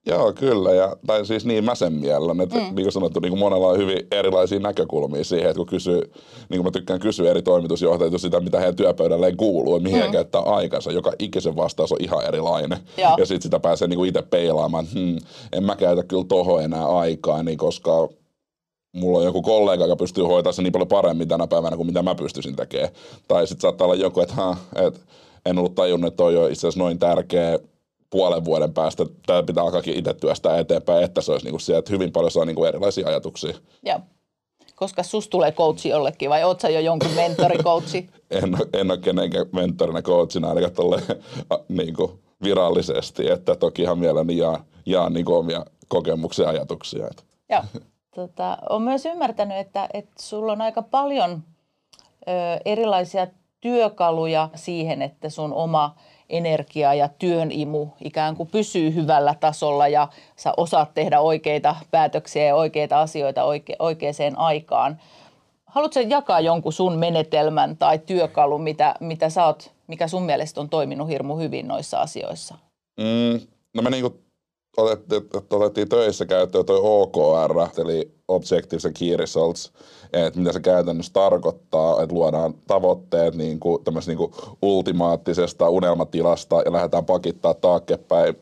Joo, 0.09 0.33
kyllä. 0.33 0.75
Ja, 0.75 0.97
tai 1.07 1.27
siis 1.27 1.47
niin 1.47 1.65
mä 1.65 1.75
sen 1.75 1.93
mielen, 1.93 2.41
että 2.41 2.57
mm. 2.57 2.62
niin 2.62 2.75
kuin 2.75 2.93
sanottu, 2.93 3.21
niin 3.21 3.31
kuin 3.31 3.38
monella 3.38 3.69
on 3.69 3.79
hyvin 3.79 4.07
erilaisia 4.11 4.59
näkökulmia 4.59 5.25
siihen, 5.25 5.47
että 5.50 5.59
kun 5.59 5.67
kysyy, 5.67 6.00
niin 6.49 6.59
kuin 6.59 6.65
mä 6.65 6.71
tykkään 6.71 7.00
kysyä 7.00 7.31
eri 7.31 7.43
toimitusjohtajilta 7.43 8.19
sitä, 8.19 8.41
mitä 8.41 8.59
heidän 8.59 8.77
työpöydälleen 8.77 9.37
kuuluu 9.37 9.77
ja 9.77 9.83
mihin 9.83 9.99
mm. 9.99 10.07
he 10.07 10.12
käyttää 10.12 10.41
aikansa. 10.41 10.93
Joka 10.93 11.12
ikisen 11.19 11.57
vastaus 11.57 11.93
on 11.93 11.99
ihan 12.00 12.25
erilainen. 12.25 12.79
Joo. 12.97 13.15
Ja 13.19 13.27
sitten 13.27 13.43
sitä 13.43 13.61
pääsee 13.61 13.88
niin 13.88 13.97
kuin 13.97 14.09
itse 14.09 14.23
peilaamaan, 14.23 14.85
että 14.85 14.99
hmm, 14.99 15.19
en 15.53 15.65
mä 15.65 15.77
käytä 15.77 16.05
kyllä 16.05 16.25
toho 16.29 16.59
enää 16.59 16.87
aikaa, 16.87 17.43
niin 17.43 17.59
koska 17.59 18.09
mulla 18.97 19.19
on 19.19 19.25
joku 19.25 19.43
kollega, 19.43 19.85
joka 19.85 19.97
pystyy 19.97 20.25
hoitamaan 20.25 20.55
sen 20.55 20.62
niin 20.62 20.73
paljon 20.73 20.88
paremmin 20.88 21.29
tänä 21.29 21.47
päivänä 21.47 21.77
kuin 21.77 21.87
mitä 21.87 22.03
mä 22.03 22.15
pystyisin 22.15 22.57
tekemään. 22.57 22.93
Tai 23.29 23.47
sitten 23.47 23.61
saattaa 23.62 23.85
olla 23.85 23.95
joku, 23.95 24.21
että, 24.21 24.35
ha, 24.35 24.57
että 24.77 25.00
en 25.47 25.59
ollut 25.59 25.75
tajunnut, 25.75 26.09
että 26.09 26.17
toi 26.17 26.37
on 26.37 26.53
itse 26.53 26.67
asiassa 26.67 26.81
noin 26.81 26.99
tärkeä 26.99 27.59
puolen 28.11 28.45
vuoden 28.45 28.75
päästä 28.75 29.07
tämä 29.27 29.43
pitää 29.43 29.65
alkaakin 29.65 29.95
itse 29.95 30.15
työstää 30.15 30.59
eteenpäin, 30.59 31.05
että 31.05 31.21
se 31.21 31.33
olisi 31.33 31.47
niin 31.47 31.53
kuin 31.53 31.61
siellä, 31.61 31.79
että 31.79 31.93
hyvin 31.93 32.12
paljon 32.12 32.31
saa 32.31 32.45
niin 32.45 32.57
kuin 32.57 32.69
erilaisia 32.69 33.09
ajatuksia. 33.09 33.55
Joo. 33.83 34.00
Koska 34.77 35.03
sus 35.03 35.29
tulee 35.29 35.53
coachi 35.53 35.88
jollekin 35.88 36.31
vai 36.31 36.45
oot 36.45 36.61
sä 36.61 36.69
jo 36.69 36.81
jonkun 36.81 37.11
mentori-coachi? 37.11 38.11
en, 38.31 38.57
en 38.73 38.91
ole 38.91 38.99
kenenkään 38.99 39.47
mentorina 39.53 40.03
coachina 40.03 40.49
ainakaan 40.49 40.73
tolle, 40.73 41.03
niin 41.69 41.95
kuin 41.95 42.12
virallisesti, 42.43 43.31
että 43.31 43.55
toki 43.55 43.83
ihan 43.83 43.99
mielelläni 43.99 44.37
jaan, 44.37 44.65
jaan 44.87 45.12
niin 45.12 45.25
kuin 45.25 45.37
omia 45.38 45.65
kokemuksia 45.88 46.45
ja 46.45 46.50
ajatuksia. 46.50 47.07
Että. 47.07 47.23
Joo. 47.50 47.62
Tota, 48.15 48.59
olen 48.71 48.83
myös 48.83 49.07
ymmärtänyt, 49.07 49.59
että, 49.59 49.88
että 49.95 50.23
sulla 50.23 50.53
on 50.53 50.61
aika 50.61 50.83
paljon 50.83 51.43
ö, 52.29 52.33
erilaisia 52.65 53.27
työkaluja 53.61 54.49
siihen, 54.55 55.03
että 55.03 55.31
sun 55.31 55.53
oma 55.53 55.95
energia 56.30 56.94
ja 56.94 57.08
työn 57.08 57.52
imu 57.52 57.88
ikään 58.04 58.37
kuin 58.37 58.49
pysyy 58.52 58.94
hyvällä 58.94 59.35
tasolla 59.40 59.88
ja 59.88 60.08
sä 60.37 60.52
osaat 60.56 60.94
tehdä 60.94 61.20
oikeita 61.20 61.76
päätöksiä 61.90 62.44
ja 62.44 62.54
oikeita 62.54 63.00
asioita 63.00 63.42
oike- 63.42 63.76
oikeaan 63.78 64.37
aikaan. 64.37 65.00
Haluatko 65.66 66.00
jakaa 66.00 66.40
jonkun 66.40 66.73
sun 66.73 66.99
menetelmän 66.99 67.76
tai 67.76 67.99
työkalun, 67.99 68.62
mitä, 68.62 68.94
mitä 69.00 69.30
sä 69.30 69.47
oot, 69.47 69.73
mikä 69.87 70.08
sun 70.08 70.23
mielestä 70.23 70.61
on 70.61 70.68
toiminut 70.68 71.08
hirmu 71.08 71.37
hyvin 71.37 71.68
noissa 71.68 72.00
asioissa? 72.00 72.54
Mm, 73.00 73.40
no 73.75 73.82
me 73.82 73.90
niinku 73.90 74.27
otettiin, 74.78 75.23
otettiin 75.50 75.88
töissä 75.88 76.26
käyttöön 76.26 76.66
toi 76.66 76.80
OKR, 76.82 77.80
eli 77.82 78.11
Objectives 78.28 78.87
and 78.87 78.94
Key 78.99 79.16
Results, 79.16 79.73
että 80.12 80.38
mitä 80.38 80.52
se 80.52 80.61
käytännössä 80.61 81.12
tarkoittaa, 81.12 82.02
että 82.02 82.14
luodaan 82.14 82.54
tavoitteet 82.66 83.35
niin 83.35 83.61
kuin, 83.61 83.82
niin 84.06 84.18
kuin 84.18 84.32
ultimaattisesta 84.62 85.68
unelmatilasta 85.68 86.62
ja 86.64 86.73
lähdetään 86.73 87.04
pakittaa 87.04 87.54
taakkepäin 87.54 88.37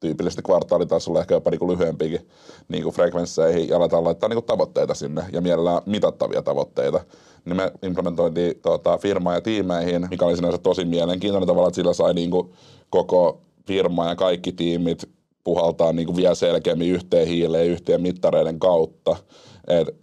tyypillisesti 0.00 0.42
kvartaalitasolla, 0.42 1.20
ehkä 1.20 1.34
jopa 1.34 1.50
niin 1.50 1.58
kuin 1.58 1.70
lyhyempikin 1.70 2.28
niin 2.68 2.82
kuin 2.82 2.94
frekvensseihin 2.94 3.68
ja 3.68 3.76
aletaan 3.76 4.04
laittaa 4.04 4.28
niin 4.28 4.36
kuin 4.36 4.46
tavoitteita 4.46 4.94
sinne 4.94 5.24
ja 5.32 5.40
mielellään 5.40 5.82
mitattavia 5.86 6.42
tavoitteita. 6.42 7.00
Niin 7.44 7.56
me 7.56 7.72
implementoitiin 7.82 8.60
tuota, 8.62 8.98
firmaa 8.98 9.34
ja 9.34 9.40
tiimeihin, 9.40 10.06
mikä 10.10 10.24
oli 10.24 10.36
sinänsä 10.36 10.58
tosi 10.58 10.84
mielenkiintoinen 10.84 11.46
tavalla, 11.46 11.68
että 11.68 11.76
sillä 11.76 11.92
sai 11.92 12.14
niin 12.14 12.30
kuin 12.30 12.52
koko 12.90 13.40
firma 13.66 14.08
ja 14.08 14.16
kaikki 14.16 14.52
tiimit 14.52 15.14
puhaltaa 15.44 15.92
niin 15.92 16.06
kuin 16.06 16.16
vielä 16.16 16.34
selkeämmin 16.34 16.90
yhteen 16.90 17.28
hiileen 17.28 17.66
yhteen 17.66 18.02
mittareiden 18.02 18.58
kautta. 18.58 19.16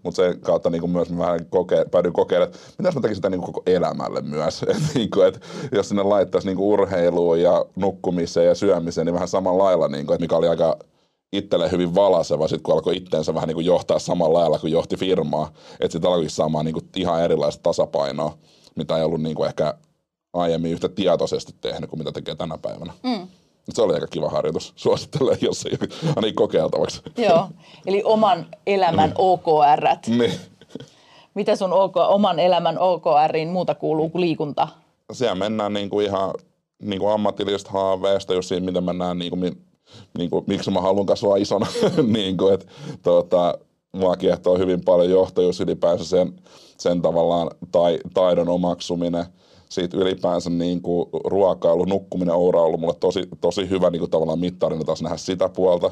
Mutta 0.03 0.15
sen 0.15 0.39
kautta 0.39 0.69
niin 0.69 0.81
kuin 0.81 0.91
myös 0.91 1.09
mä 1.09 1.17
vähän 1.17 1.45
koke, 1.45 1.85
päädyin 1.91 2.13
kokeilemaan, 2.13 2.55
että 2.55 2.73
mitä 2.77 2.91
mä 2.91 3.01
tekisin 3.01 3.15
sitä 3.15 3.29
niin 3.29 3.41
kuin 3.41 3.53
koko 3.53 3.63
elämälle 3.65 4.21
myös. 4.21 4.63
Et, 4.69 4.77
niin 4.95 5.09
kuin, 5.09 5.27
et, 5.27 5.41
jos 5.71 5.89
sinne 5.89 6.03
laittaisi 6.03 6.47
niin 6.47 6.57
kuin 6.57 6.67
urheiluun 6.67 7.41
ja 7.41 7.65
nukkumiseen 7.75 8.47
ja 8.47 8.55
syömiseen, 8.55 9.05
niin 9.05 9.13
vähän 9.13 9.27
samalla 9.27 9.63
lailla, 9.63 9.87
niin 9.87 10.05
kuin, 10.05 10.15
että 10.15 10.23
mikä 10.23 10.37
oli 10.37 10.47
aika 10.47 10.77
itselle 11.33 11.71
hyvin 11.71 11.95
valaseva, 11.95 12.47
sit 12.47 12.61
kun 12.61 12.73
alkoi 12.73 12.97
itteensä 12.97 13.33
vähän 13.33 13.47
niin 13.47 13.55
kuin 13.55 13.65
johtaa 13.65 13.99
samalla 13.99 14.39
lailla 14.39 14.59
kuin 14.59 14.73
johti 14.73 14.97
firmaa. 14.97 15.53
Että 15.79 15.91
sitten 15.91 16.11
alkoi 16.11 16.29
saamaan 16.29 16.65
niin 16.65 16.73
kuin 16.73 16.85
ihan 16.95 17.23
erilaista 17.23 17.63
tasapainoa, 17.63 18.37
mitä 18.75 18.97
ei 18.97 19.03
ollut 19.03 19.21
niin 19.21 19.35
kuin 19.35 19.47
ehkä 19.47 19.73
aiemmin 20.33 20.71
yhtä 20.71 20.89
tietoisesti 20.89 21.55
tehnyt 21.61 21.89
kuin 21.89 21.99
mitä 21.99 22.11
tekee 22.11 22.35
tänä 22.35 22.57
päivänä. 22.57 22.93
Mm. 23.03 23.27
Se 23.69 23.81
oli 23.81 23.93
aika 23.93 24.07
kiva 24.07 24.29
harjoitus. 24.29 24.73
Suosittelen, 24.75 25.37
jos 25.41 25.65
ei 25.65 25.77
ainakin 26.15 26.35
kokeiltavaksi. 26.35 27.01
Joo, 27.17 27.47
eli 27.85 28.01
oman 28.05 28.45
elämän 28.67 29.09
niin. 29.09 29.15
OKR. 29.17 29.87
Niin. 30.07 30.33
Mitä 31.33 31.55
sun 31.55 31.73
OK, 31.73 31.97
oman 31.97 32.39
elämän 32.39 32.79
OKRiin 32.79 33.49
muuta 33.49 33.75
kuuluu 33.75 34.09
kuin 34.09 34.21
liikunta? 34.21 34.67
Siellä 35.11 35.35
mennään 35.35 35.73
niin 35.73 35.89
kuin 35.89 36.05
ihan 36.05 36.33
niin 36.81 36.99
kuin 36.99 37.13
ammatillisesta 37.13 37.71
haaveesta, 37.71 38.33
jos 38.33 38.47
siinä, 38.47 38.65
miten 38.65 38.83
mennään, 38.83 39.19
niin 39.19 39.29
kuin, 39.29 39.65
niin 40.17 40.29
kuin, 40.29 40.43
miksi 40.47 40.71
mä 40.71 40.81
haluan 40.81 41.05
kasvaa 41.05 41.35
isona. 41.35 41.67
niin 42.07 42.37
kuin, 42.37 42.53
että, 42.53 42.65
tuota, 43.03 43.57
mua 43.91 44.15
kiehtoo 44.17 44.57
hyvin 44.57 44.81
paljon 44.85 45.09
johtajuus 45.09 45.61
ylipäänsä 45.61 46.05
sen, 46.05 46.33
sen 46.77 47.01
tavallaan 47.01 47.51
tai, 47.71 47.99
taidon 48.13 48.49
omaksuminen– 48.49 49.25
siitä 49.71 49.97
ylipäänsä 49.97 50.49
niin 50.49 50.81
kuin 50.81 51.09
ruokailu, 51.23 51.85
nukkuminen, 51.85 52.35
oura 52.35 52.59
on 52.59 52.65
ollut 52.65 52.79
mulle 52.79 52.95
tosi, 52.99 53.23
tosi 53.41 53.69
hyvä 53.69 53.89
niin 53.89 53.99
kuin 53.99 54.11
tavallaan 54.11 54.39
mittarina 54.39 54.83
taas 54.83 55.01
nähdä 55.01 55.17
sitä 55.17 55.49
puolta. 55.49 55.91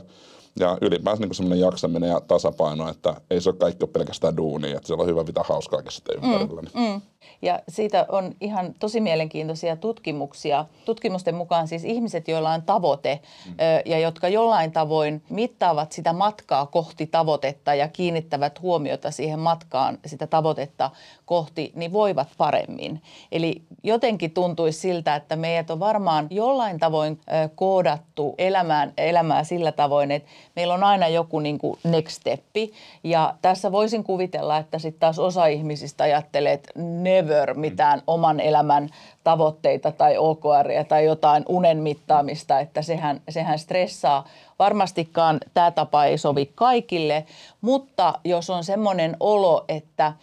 Ja 0.60 0.78
ylipäänsä 0.82 1.24
niin 1.24 1.36
semmoinen 1.36 1.60
jaksaminen 1.60 2.10
ja 2.10 2.22
tasapaino, 2.22 2.90
että 2.90 3.22
ei 3.30 3.42
se 3.42 3.50
ole 3.50 3.58
kaikki 3.58 3.84
ole 3.84 3.90
pelkästään 3.92 4.38
duunia, 4.38 4.78
että 4.78 4.88
siellä 4.88 5.02
on 5.02 5.08
hyvä 5.10 5.24
pitää 5.24 5.44
hauskaa 5.48 5.82
sitten 5.90 6.16
ympärillä. 6.16 6.62
Mm, 6.62 6.82
mm. 6.82 7.02
Ja 7.42 7.60
siitä 7.70 8.06
on 8.10 8.36
ihan 8.42 8.74
tosi 8.80 9.02
mielenkiintoisia 9.02 9.76
tutkimuksia. 9.76 10.66
Tutkimusten 10.86 11.36
mukaan 11.36 11.68
siis 11.68 11.84
ihmiset, 11.84 12.28
joilla 12.28 12.52
on 12.52 12.62
tavoite 12.62 13.20
mm. 13.46 13.56
ja 13.86 14.00
jotka 14.00 14.28
jollain 14.28 14.72
tavoin 14.72 15.24
mittaavat 15.30 15.92
sitä 15.92 16.14
matkaa 16.14 16.66
kohti 16.66 17.08
tavoitetta 17.08 17.74
ja 17.74 17.88
kiinnittävät 17.88 18.62
huomiota 18.62 19.12
siihen 19.12 19.40
matkaan 19.40 19.98
sitä 20.06 20.28
tavoitetta 20.28 20.90
kohti, 21.26 21.72
niin 21.76 21.94
voivat 21.94 22.28
paremmin. 22.38 23.02
Eli 23.32 23.62
jotenkin 23.84 24.32
tuntuisi 24.32 24.80
siltä, 24.80 25.16
että 25.16 25.36
meidät 25.36 25.70
on 25.70 25.80
varmaan 25.80 26.28
jollain 26.30 26.80
tavoin 26.80 27.22
koodattu 27.56 28.36
elämään, 28.38 28.94
elämää 28.98 29.44
sillä 29.44 29.72
tavoin, 29.72 30.12
että 30.12 30.30
meillä 30.56 30.74
on 30.74 30.84
aina 30.84 31.08
joku 31.08 31.40
niin 31.40 31.58
kuin 31.58 31.80
next 31.84 32.16
steppi. 32.16 32.74
Ja 33.04 33.34
tässä 33.42 33.72
voisin 33.72 34.04
kuvitella, 34.04 34.58
että 34.58 34.80
sitten 34.80 35.00
taas 35.00 35.20
osa 35.20 35.46
ihmisistä 35.46 36.04
ajattelee, 36.04 36.54
että 36.54 36.72
never 36.76 37.54
mitään 37.54 38.02
oman 38.08 38.40
elämän 38.40 38.90
tavoitteita 39.24 39.92
tai 39.92 40.18
OKR 40.18 40.86
tai 40.88 41.06
jotain 41.06 41.46
unen 41.50 41.78
mittaamista, 41.78 42.60
että 42.60 42.82
sehän, 42.82 43.22
sehän 43.30 43.60
stressaa. 43.60 44.28
Varmastikaan 44.60 45.40
tämä 45.54 45.72
tapa 45.72 46.06
ei 46.06 46.18
sovi 46.18 46.52
kaikille, 46.56 47.26
mutta 47.62 48.14
jos 48.24 48.50
on 48.50 48.64
semmoinen 48.64 49.18
olo, 49.20 49.66
että– 49.68 50.14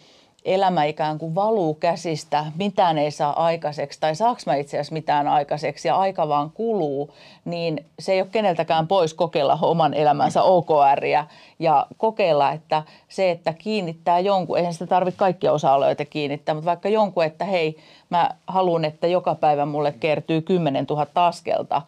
elämä 0.47 0.83
ikään 0.83 1.17
kuin 1.17 1.35
valuu 1.35 1.73
käsistä, 1.73 2.45
mitään 2.57 2.97
ei 2.97 3.11
saa 3.11 3.45
aikaiseksi 3.45 3.99
tai 3.99 4.15
saaks 4.15 4.45
mä 4.45 4.55
itse 4.55 4.77
asiassa 4.77 4.93
mitään 4.93 5.27
aikaiseksi 5.27 5.87
ja 5.87 5.97
aika 5.97 6.27
vaan 6.27 6.51
kuluu, 6.51 7.13
niin 7.45 7.85
se 7.99 8.13
ei 8.13 8.21
ole 8.21 8.29
keneltäkään 8.31 8.87
pois 8.87 9.13
kokeilla 9.13 9.59
oman 9.61 9.93
elämänsä 9.93 10.43
OKR 10.43 11.05
ja 11.59 11.87
kokeilla, 11.97 12.51
että 12.51 12.83
se, 13.09 13.31
että 13.31 13.53
kiinnittää 13.53 14.19
jonkun, 14.19 14.57
eihän 14.57 14.73
sitä 14.73 14.87
tarvitse 14.87 15.17
kaikkia 15.17 15.51
osa-alueita 15.51 16.05
kiinnittää, 16.05 16.55
mutta 16.55 16.69
vaikka 16.69 16.89
jonkun, 16.89 17.23
että 17.23 17.45
hei, 17.45 17.77
mä 18.09 18.29
haluan, 18.47 18.85
että 18.85 19.07
joka 19.07 19.35
päivä 19.35 19.65
mulle 19.65 19.91
kertyy 19.99 20.41
10 20.41 20.85
000 20.89 21.07
askelta, 21.15 21.81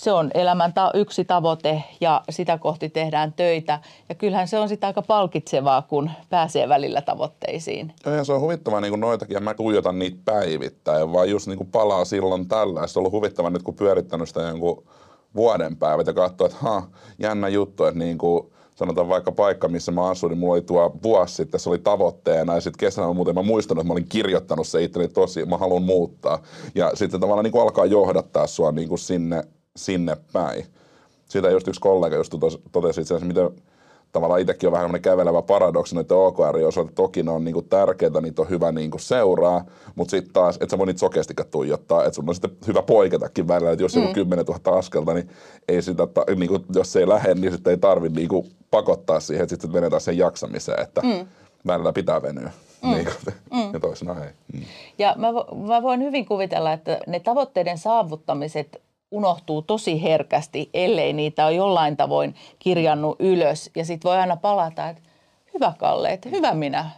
se 0.00 0.12
on 0.12 0.30
elämän 0.34 0.72
ta- 0.72 0.90
yksi 0.94 1.24
tavoite 1.24 1.82
ja 2.00 2.22
sitä 2.30 2.58
kohti 2.58 2.88
tehdään 2.88 3.32
töitä. 3.32 3.78
Ja 4.08 4.14
kyllähän 4.14 4.48
se 4.48 4.58
on 4.58 4.68
sitä 4.68 4.86
aika 4.86 5.02
palkitsevaa, 5.02 5.82
kun 5.82 6.10
pääsee 6.30 6.68
välillä 6.68 7.02
tavoitteisiin. 7.02 7.92
Joo, 8.06 8.14
ja 8.14 8.24
se 8.24 8.32
on 8.32 8.40
huvittavaa 8.40 8.80
niin 8.80 8.92
kuin 8.92 9.00
noitakin, 9.00 9.34
ja 9.34 9.40
mä 9.40 9.54
tuijotan 9.54 9.98
niitä 9.98 10.18
päivittäin, 10.24 11.12
vaan 11.12 11.30
just 11.30 11.46
niin 11.46 11.56
kuin 11.56 11.70
palaa 11.70 12.04
silloin 12.04 12.48
tällä. 12.48 12.86
Se 12.86 12.98
on 12.98 13.00
ollut 13.00 13.12
huvittavaa 13.12 13.50
nyt, 13.50 13.62
kun 13.62 13.74
pyörittänyt 13.74 14.28
sitä 14.28 14.40
jonkun 14.40 14.84
vuoden 15.34 15.76
päivät 15.76 16.06
ja 16.06 16.12
katsoo, 16.12 16.46
että 16.46 16.58
ha, 16.60 16.82
jännä 17.18 17.48
juttu, 17.48 17.84
että 17.84 17.98
niin 17.98 18.18
kuin, 18.18 18.52
sanotaan 18.74 19.08
vaikka 19.08 19.32
paikka, 19.32 19.68
missä 19.68 19.92
mä 19.92 20.08
asuin, 20.08 20.30
niin 20.30 20.38
mulla 20.38 20.54
oli 20.54 20.62
tuo 20.62 20.96
vuosi 21.02 21.34
sitten, 21.34 21.60
se 21.60 21.70
oli 21.70 21.78
tavoitteena, 21.78 22.54
ja 22.54 22.60
sitten 22.60 22.78
kesällä 22.78 23.12
muuten 23.12 23.34
mä 23.34 23.42
muistanut, 23.42 23.82
että 23.82 23.88
mä 23.88 23.92
olin 23.92 24.08
kirjoittanut 24.08 24.66
se 24.66 24.82
itseni 24.82 25.08
tosi, 25.08 25.44
mä 25.44 25.56
haluan 25.56 25.82
muuttaa. 25.82 26.42
Ja 26.74 26.90
sitten 26.94 27.20
tavallaan 27.20 27.44
niin 27.44 27.52
kuin 27.52 27.62
alkaa 27.62 27.86
johdattaa 27.86 28.46
sua 28.46 28.72
niin 28.72 28.88
kuin 28.88 28.98
sinne 28.98 29.42
sinne 29.76 30.16
päin. 30.32 30.66
Siitä 31.28 31.50
just 31.50 31.68
yksi 31.68 31.80
kollega 31.80 32.16
just 32.16 32.34
totesi 32.72 33.00
itse 33.00 33.14
asiassa, 33.14 33.26
miten 33.26 33.50
tavallaan 34.12 34.40
itsekin 34.40 34.66
on 34.66 34.72
vähän 34.72 35.02
kävelevä 35.02 35.42
paradoksi 35.42 35.94
noiden 35.94 36.16
OKR 36.16 36.56
osalta. 36.66 36.92
Toki 36.94 37.22
ne 37.22 37.30
on 37.30 37.44
niinku 37.44 37.62
tärkeitä, 37.62 38.20
niitä 38.20 38.42
on 38.42 38.50
hyvä 38.50 38.72
niinku 38.72 38.98
seuraa, 38.98 39.64
mutta 39.94 40.10
sitten 40.10 40.32
taas, 40.32 40.54
että 40.54 40.70
sä 40.70 40.78
voi 40.78 40.86
niitä 40.86 41.00
sokeastikaan 41.00 41.48
tuijottaa, 41.50 42.04
että 42.04 42.14
sun 42.14 42.28
on 42.28 42.34
sitten 42.34 42.56
hyvä 42.66 42.82
poiketakin 42.82 43.48
välillä, 43.48 43.72
että 43.72 43.84
jos 43.84 43.96
mm. 43.96 44.02
joku 44.02 44.14
10 44.14 44.44
000 44.44 44.78
askelta, 44.78 45.14
niin 45.14 45.30
ei 45.68 45.82
sitä, 45.82 46.08
niinku, 46.36 46.58
jos 46.74 46.92
se 46.92 47.00
ei 47.00 47.08
lähde, 47.08 47.34
niin 47.34 47.52
sitten 47.52 47.70
ei 47.70 47.78
tarvitse 47.78 48.20
niinku 48.20 48.46
pakottaa 48.70 49.20
siihen, 49.20 49.42
että 49.42 49.54
sitten 49.54 49.72
menetään 49.72 50.00
sen 50.00 50.18
jaksamiseen, 50.18 50.82
että 50.82 51.00
mm. 51.00 51.26
välillä 51.66 51.92
pitää 51.92 52.22
venyä. 52.22 52.50
Mm. 52.82 52.90
Niin, 52.90 53.08
mm. 53.52 53.72
ja 53.72 53.80
toisinaan 53.80 54.22
ei. 54.22 54.30
Mm. 54.52 54.60
Ja 54.98 55.14
mä, 55.18 55.28
mä 55.68 55.82
voin 55.82 56.02
hyvin 56.02 56.26
kuvitella, 56.26 56.72
että 56.72 57.00
ne 57.06 57.20
tavoitteiden 57.20 57.78
saavuttamiset 57.78 58.82
unohtuu 59.10 59.62
tosi 59.62 60.02
herkästi, 60.02 60.70
ellei 60.74 61.12
niitä 61.12 61.46
ole 61.46 61.54
jollain 61.54 61.96
tavoin 61.96 62.34
kirjannut 62.58 63.16
ylös. 63.18 63.70
Ja 63.76 63.84
sitten 63.84 64.08
voi 64.08 64.18
aina 64.18 64.36
palata, 64.36 64.88
että 64.88 65.02
hyvä 65.54 65.72
Kalle, 65.78 66.12
että 66.12 66.28
hyvä 66.28 66.54
minä, 66.54 66.90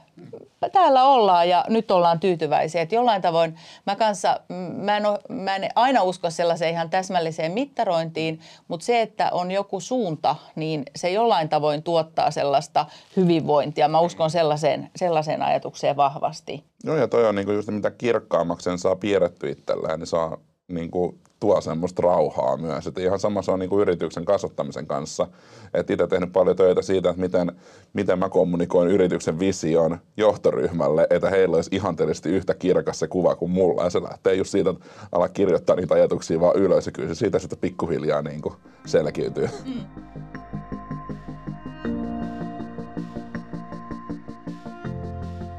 täällä 0.73 1.05
ollaan 1.05 1.49
ja 1.49 1.65
nyt 1.69 1.91
ollaan 1.91 2.21
tyytyväisiä. 2.21 2.83
Että 2.83 2.95
jollain 2.95 3.23
tavoin 3.23 3.57
mä 3.87 3.97
kanssa, 3.97 4.41
mä 4.77 4.97
en, 4.97 5.07
ole, 5.07 5.19
mä 5.29 5.57
en 5.57 5.71
aina 5.75 6.03
usko 6.03 6.31
sellaiseen 6.31 6.73
ihan 6.73 6.91
täsmälliseen 6.91 7.53
mittarointiin, 7.53 8.41
mutta 8.69 8.87
se, 8.87 9.01
että 9.01 9.31
on 9.33 9.51
joku 9.51 9.81
suunta, 9.81 10.37
niin 10.57 10.83
se 10.97 11.11
jollain 11.11 11.49
tavoin 11.49 11.83
tuottaa 11.83 12.31
sellaista 12.31 12.87
hyvinvointia. 13.17 13.89
Mä 13.89 14.01
uskon 14.01 14.31
sellaiseen, 14.31 14.91
sellaiseen 14.97 15.43
ajatukseen 15.43 15.97
vahvasti. 15.97 16.65
Joo 16.85 16.97
ja 16.97 17.09
toi 17.09 17.29
on 17.29 17.35
niinku 17.35 17.53
just 17.53 17.69
mitä 17.69 17.91
kirkkaammaksi 17.91 18.65
sen 18.65 18.79
saa 18.79 18.97
piirretty 18.97 19.51
itselleen, 19.51 19.99
niin 19.99 20.07
saa 20.07 20.39
niinku 20.75 21.15
tuo 21.41 21.61
semmoista 21.61 22.03
rauhaa 22.03 22.57
myös. 22.57 22.87
Että 22.87 23.01
ihan 23.01 23.19
sama 23.19 23.43
se 23.43 23.51
on 23.51 23.59
niin 23.59 23.71
kuin 23.71 23.83
yrityksen 23.83 24.25
kasvattamisen 24.25 24.87
kanssa. 24.87 25.27
Että 25.75 25.93
itse 25.93 26.07
tehnyt 26.07 26.33
paljon 26.33 26.57
töitä 26.57 26.83
siitä, 26.83 27.11
että 27.11 27.21
miten, 27.21 27.53
miten 27.93 28.19
mä 28.19 28.29
kommunikoin 28.29 28.89
yrityksen 28.89 29.39
vision 29.39 29.99
johtoryhmälle, 30.17 31.07
että 31.11 31.31
heillä 31.31 31.57
olisi 31.57 31.71
ihanteellisesti 31.73 32.29
yhtä 32.29 32.55
kirkas 32.55 32.99
se 32.99 33.09
kuva 33.09 33.37
kuin 33.37 33.51
mulla. 33.51 33.85
Ja 33.85 33.91
se 33.91 34.03
lähtee 34.03 34.35
just 34.35 34.51
siitä, 34.51 34.71
että 34.71 34.85
ala 35.13 35.29
kirjoittaa 35.29 35.77
niitä 35.77 35.95
ajatuksia 35.95 36.41
vaan 36.41 36.57
ylös. 36.57 36.87
Ja 36.87 36.93
kyllä 36.93 37.09
se 37.09 37.15
siitä 37.15 37.39
sitten 37.39 37.59
pikkuhiljaa 37.59 38.23
niin 38.23 38.43
kuin 38.43 38.55
selkiytyy. 38.87 39.49
Mm. 39.65 40.03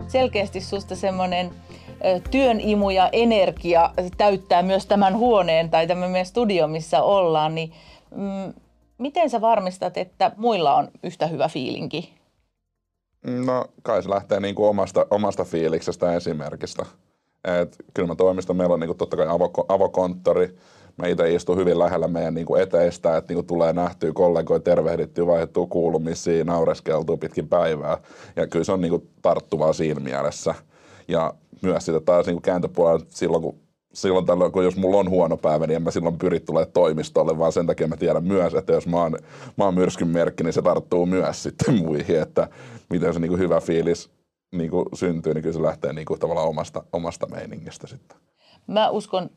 Selkeästi 0.07 0.61
susta 0.61 0.95
semmoinen 0.95 1.51
työn 2.31 2.59
ja 2.95 3.09
energia 3.11 3.93
täyttää 4.17 4.63
myös 4.63 4.85
tämän 4.85 5.17
huoneen 5.17 5.69
tai 5.69 5.87
tämän 5.87 6.11
meidän 6.11 6.25
studio, 6.25 6.67
missä 6.67 7.03
ollaan, 7.03 7.55
niin 7.55 7.73
mm, 8.15 8.53
miten 8.97 9.29
sä 9.29 9.41
varmistat, 9.41 9.97
että 9.97 10.31
muilla 10.37 10.75
on 10.75 10.87
yhtä 11.03 11.27
hyvä 11.27 11.47
fiilinki? 11.47 12.13
No 13.45 13.65
kai 13.81 14.03
se 14.03 14.09
lähtee 14.09 14.39
niin 14.39 14.55
kuin 14.55 14.69
omasta, 14.69 15.05
omasta 15.11 15.43
fiiliksestä 15.43 16.15
esimerkistä. 16.15 16.85
Et 17.61 17.75
kyllä 17.93 18.07
mä 18.07 18.15
toimiston, 18.15 18.55
meillä 18.55 18.73
on 18.73 18.79
niin 18.79 18.87
kuin 18.87 18.97
totta 18.97 19.17
kai 19.17 19.27
avo, 19.29 19.51
avokonttori, 19.67 20.55
mä 20.97 21.07
itse 21.07 21.33
istun 21.33 21.57
hyvin 21.57 21.79
lähellä 21.79 22.07
meidän 22.07 22.33
niin 22.33 22.45
kuin 22.45 22.61
eteistä, 22.61 23.17
että 23.17 23.31
niin 23.31 23.37
kuin 23.37 23.47
tulee 23.47 23.73
nähtyä 23.73 24.11
kollegoja, 24.13 24.59
tervehdittyä, 24.59 25.27
vaihdettua 25.27 25.67
kuulumisia, 25.67 26.43
naureskeltua 26.43 27.17
pitkin 27.17 27.47
päivää. 27.47 27.97
Ja 28.35 28.47
kyllä 28.47 28.65
se 28.65 28.71
on 28.71 28.81
niin 28.81 28.89
kuin 28.89 29.09
tarttuvaa 29.21 29.73
siinä 29.73 29.99
mielessä. 29.99 30.55
Ja 31.07 31.33
myös 31.61 31.85
sitä 31.85 31.99
taas 31.99 32.25
niin 32.25 32.41
kääntöpuolella 32.41 33.05
silloin, 33.09 33.43
kun 33.43 33.59
silloin 33.93 34.25
tällöin, 34.25 34.51
kun 34.51 34.63
jos 34.63 34.75
mulla 34.75 34.97
on 34.97 35.09
huono 35.09 35.37
päivä, 35.37 35.67
niin 35.67 35.75
en 35.75 35.83
mä 35.83 35.91
silloin 35.91 36.17
pyri 36.17 36.39
tulee 36.39 36.65
toimistolle, 36.65 37.37
vaan 37.37 37.51
sen 37.51 37.67
takia 37.67 37.87
mä 37.87 37.97
tiedän 37.97 38.23
myös, 38.23 38.53
että 38.53 38.73
jos 38.73 38.87
mä 38.87 38.97
oon, 38.97 39.17
mä 39.57 39.63
oon 39.63 39.73
myrskyn 39.73 40.07
merkki, 40.07 40.43
niin 40.43 40.53
se 40.53 40.61
tarttuu 40.61 41.05
myös 41.05 41.43
sitten 41.43 41.75
muihin, 41.75 42.21
että 42.21 42.47
miten 42.89 43.13
se 43.13 43.19
niin 43.19 43.29
kuin 43.29 43.39
hyvä 43.39 43.59
fiilis 43.59 44.09
niin 44.51 44.71
kuin 44.71 44.85
syntyy, 44.93 45.33
niin 45.33 45.41
kyllä 45.41 45.53
se 45.53 45.61
lähtee 45.61 45.93
niin 45.93 46.05
kuin 46.05 46.19
tavallaan 46.19 46.47
omasta, 46.47 46.83
omasta 46.93 47.27
meiningistä 47.27 47.87
sitten. 47.87 48.17
Mä 48.67 48.89
uskon 48.89 49.29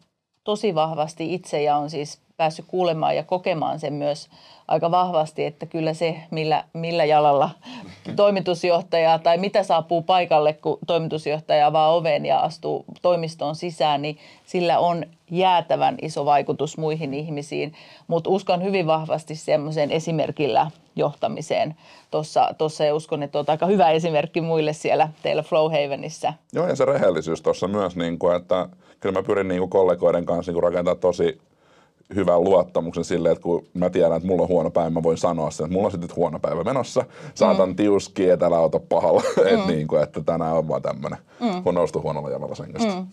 tosi 0.44 0.74
vahvasti 0.74 1.35
itse 1.35 1.62
ja 1.62 1.76
on 1.76 1.90
siis 1.90 2.26
päässyt 2.37 2.64
kuulemaan 2.68 3.16
ja 3.16 3.22
kokemaan 3.22 3.79
sen 3.81 3.92
myös 3.92 4.29
aika 4.68 4.90
vahvasti, 4.90 5.44
että 5.44 5.66
kyllä 5.66 5.94
se, 5.94 6.16
millä, 6.31 6.64
millä 6.72 7.05
jalalla 7.05 7.51
toimitusjohtaja 8.16 9.18
tai 9.18 9.38
mitä 9.38 9.62
saapuu 9.62 10.03
paikalle, 10.03 10.53
kun 10.53 10.79
toimitusjohtaja 10.87 11.66
avaa 11.66 11.94
oven 11.94 12.27
ja 12.27 12.38
astuu 12.38 12.85
toimistoon 13.03 13.57
sisään, 13.57 14.03
niin 14.03 14.18
sillä 14.46 14.79
on 14.79 15.07
jäätävän 15.31 15.96
iso 16.03 16.25
vaikutus 16.25 16.79
muihin 16.79 17.14
ihmisiin. 17.14 17.72
Mutta 18.07 18.31
uskon 18.31 18.62
hyvin 18.62 18.87
vahvasti 18.87 19.35
semmoiseen 19.35 19.90
esimerkillä 19.90 20.70
johtamiseen 20.96 21.75
tuossa 22.59 22.85
ja 22.85 22.94
uskon, 22.94 23.22
että 23.22 23.38
on 23.38 23.44
aika 23.49 23.66
hyvä 23.66 23.90
esimerkki 23.90 24.40
muille 24.40 24.72
siellä 24.72 25.09
teillä 25.22 25.42
Flowhavenissa. 25.42 26.33
Joo 26.53 26.68
ja 26.68 26.77
se 26.77 26.85
rehellisyys 26.85 27.42
tuossa 27.42 27.68
myös, 27.68 27.96
niin 27.96 28.18
kuin, 28.18 28.37
että 28.37 28.68
kyllä 29.01 29.18
mä 29.18 29.22
pyrin 29.22 29.49
niin 29.49 29.59
kuin 29.59 29.70
kollegoiden 29.70 30.27
kanssa 30.27 30.53
niin 30.53 30.55
kuin 30.55 30.62
rakentaa 30.62 30.94
tosi 30.94 31.40
hyvän 32.14 32.45
luottamuksen 32.45 33.05
silleen, 33.05 33.33
että 33.33 33.42
kun 33.42 33.66
mä 33.75 33.90
tiedän, 33.90 34.16
että 34.16 34.27
mulla 34.27 34.42
on 34.42 34.49
huono 34.49 34.71
päivä, 34.71 34.90
mä 34.90 35.03
voin 35.03 35.19
sanoa 35.19 35.51
sen, 35.51 35.64
että 35.64 35.73
mulla 35.73 35.87
on 35.87 35.92
sitten 35.92 36.16
huono 36.16 36.38
päivä 36.38 36.64
menossa. 36.64 37.05
Saatan 37.35 37.69
mm. 37.69 37.77
tiuski, 37.77 38.31
että 38.31 38.47
älä 38.47 38.59
ota 38.59 38.81
pahalla. 38.81 39.23
Mm. 39.37 39.47
että, 39.47 39.66
niin 39.66 39.87
kuin, 39.88 40.03
että 40.03 40.23
tänään 40.23 40.57
on 40.57 40.69
vaan 40.69 40.83
tämmöinen. 40.83 41.19
Mm. 41.40 41.62
On 41.64 41.75
noustu 41.75 42.03
huonolla 42.03 42.31
jalalla 42.31 42.55
sängystä. 42.55 42.92
Mm. 42.92 43.07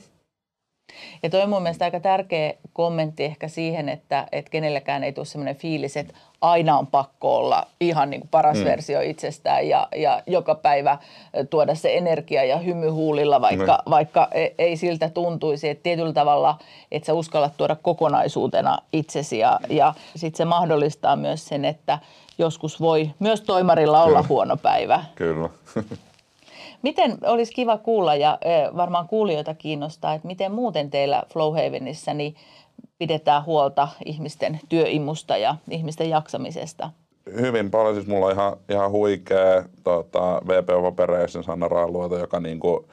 Ja 1.23 1.29
toi 1.29 1.41
on 1.41 1.49
mun 1.49 1.61
mielestä 1.61 1.85
aika 1.85 1.99
tärkeä 1.99 2.53
kommentti 2.73 3.23
ehkä 3.23 3.47
siihen, 3.47 3.89
että, 3.89 4.27
että 4.31 4.51
kenelläkään 4.51 5.03
ei 5.03 5.13
tule 5.13 5.25
sellainen 5.25 5.55
fiilis, 5.55 5.97
että 5.97 6.13
aina 6.41 6.77
on 6.77 6.87
pakko 6.87 7.37
olla 7.37 7.67
ihan 7.79 8.09
niin 8.09 8.21
kuin 8.21 8.29
paras 8.29 8.57
mm. 8.57 8.63
versio 8.63 9.01
itsestään 9.01 9.69
ja, 9.69 9.87
ja 9.95 10.21
joka 10.27 10.55
päivä 10.55 10.97
tuoda 11.49 11.75
se 11.75 11.97
energia 11.97 12.43
ja 12.43 12.57
hymy 12.57 12.89
huulilla, 12.89 13.41
vaikka, 13.41 13.83
mm. 13.85 13.89
vaikka 13.89 14.27
e, 14.31 14.47
ei 14.57 14.77
siltä 14.77 15.09
tuntuisi. 15.09 15.69
Että 15.69 15.83
tietyllä 15.83 16.13
tavalla, 16.13 16.57
että 16.91 17.05
sä 17.05 17.13
uskallat 17.13 17.53
tuoda 17.57 17.75
kokonaisuutena 17.75 18.77
itsesi 18.93 19.37
ja, 19.37 19.59
ja 19.69 19.93
sitten 20.15 20.37
se 20.37 20.45
mahdollistaa 20.45 21.15
myös 21.15 21.45
sen, 21.45 21.65
että 21.65 21.99
joskus 22.37 22.81
voi 22.81 23.11
myös 23.19 23.41
toimarilla 23.41 24.03
olla 24.03 24.17
Kyllä. 24.17 24.27
huono 24.29 24.57
päivä. 24.57 25.03
Kyllä. 25.15 25.49
Miten 26.84 27.17
olisi 27.26 27.54
kiva 27.54 27.78
kuulla 27.78 28.15
ja 28.15 28.39
varmaan 28.78 29.08
kuulijoita 29.08 29.54
kiinnostaa, 29.54 30.13
että 30.13 30.28
miten 30.28 30.52
muuten 30.52 30.89
teillä 30.89 31.24
Flowhavenissa 31.34 32.13
niin 32.13 32.36
pidetään 33.00 33.46
huolta 33.46 33.88
ihmisten 34.06 34.60
työimusta 34.69 35.38
ja 35.38 35.56
ihmisten 35.69 36.10
jaksamisesta? 36.10 36.89
Hyvin 37.41 37.72
paljon. 37.72 37.96
Siis 37.96 38.08
mulla 38.08 38.26
on 38.26 38.32
ihan, 38.32 38.58
ihan 38.69 38.91
huikea 38.91 39.63
tota, 39.84 40.41
VP 40.48 40.69
of 40.69 40.86
Operations 40.86 41.48
Hanna 41.48 41.67
Raaluota, 41.67 42.19
joka 42.19 42.39
niin 42.39 42.60
kuin, 42.60 42.86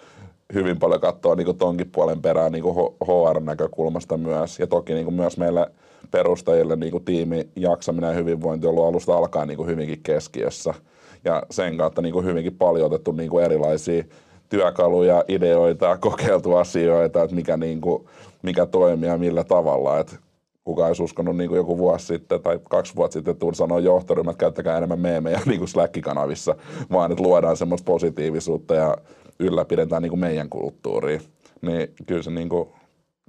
hyvin 0.55 0.79
paljon 0.79 1.01
katsoo 1.01 1.35
niin 1.35 1.59
tonkin 1.59 1.91
puolen 1.91 2.23
perään 2.23 2.53
niin 2.53 2.65
HR-näkökulmasta 3.05 4.17
myös. 4.17 4.59
Ja 4.59 4.67
toki 4.67 4.95
niin 4.95 5.05
kuin 5.05 5.15
myös 5.15 5.37
meille 5.37 5.71
perustajille 6.11 6.77
niin 6.77 6.93
kuin 6.93 7.05
tiimi 7.05 7.49
jaksaminen 7.57 8.09
ja 8.09 8.15
hyvinvointi 8.15 8.67
on 8.67 8.71
ollut 8.71 8.87
alusta 8.87 9.17
alkaen 9.17 9.49
niin 9.49 9.57
kuin 9.57 9.69
hyvinkin 9.69 10.01
keskiössä– 10.03 10.75
ja 11.25 11.43
sen 11.51 11.77
kautta 11.77 12.03
niin 12.03 12.13
kuin 12.13 12.25
hyvinkin 12.25 12.57
paljon 12.57 12.87
otettu 12.87 13.13
niin 13.13 13.31
kuin 13.31 13.45
erilaisia 13.45 14.05
työkaluja, 14.49 15.25
ideoita, 15.29 15.99
kokeiltu 15.99 16.57
asioita, 16.57 17.23
että 17.23 17.37
mikä, 17.37 17.57
niin 17.57 17.81
kuin, 17.81 18.05
mikä 18.43 18.67
toimii 18.67 19.09
ja 19.09 19.19
millä 19.19 19.45
tavalla. 19.45 19.99
Että 19.99 20.17
kukaan 20.65 20.89
olisi 20.89 21.03
uskonut 21.03 21.37
niin 21.37 21.49
kuin 21.49 21.57
joku 21.57 21.79
vuosi 21.79 22.07
sitten 22.07 22.43
tai 22.43 22.61
kaksi 22.71 22.97
vuotta 22.97 23.13
sitten, 23.13 23.33
että 23.33 23.47
sanoo 23.53 23.79
johtoryhmät, 23.79 24.37
käyttäkää 24.37 24.77
enemmän 24.77 25.01
meemejä 25.01 25.41
niin 25.47 25.59
kuin 25.59 25.69
Slack-kanavissa, 25.69 26.55
vaan 26.93 27.13
että 27.13 27.25
luodaan 27.25 27.57
semmoista 27.57 27.87
positiivisuutta 27.87 28.75
ja 28.75 28.97
ylläpidetään 29.39 30.03
niin 30.03 30.11
kuin 30.11 30.21
meidän 30.21 30.49
kulttuuria. 30.49 31.21
Niin 31.63 31.89
kyllä 32.07 32.23
se 32.23 32.31
niin 32.31 32.49
kuin 32.49 32.69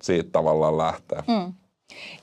siitä 0.01 0.29
tavallaan 0.31 0.77
lähtee. 0.77 1.19
Mm. 1.27 1.53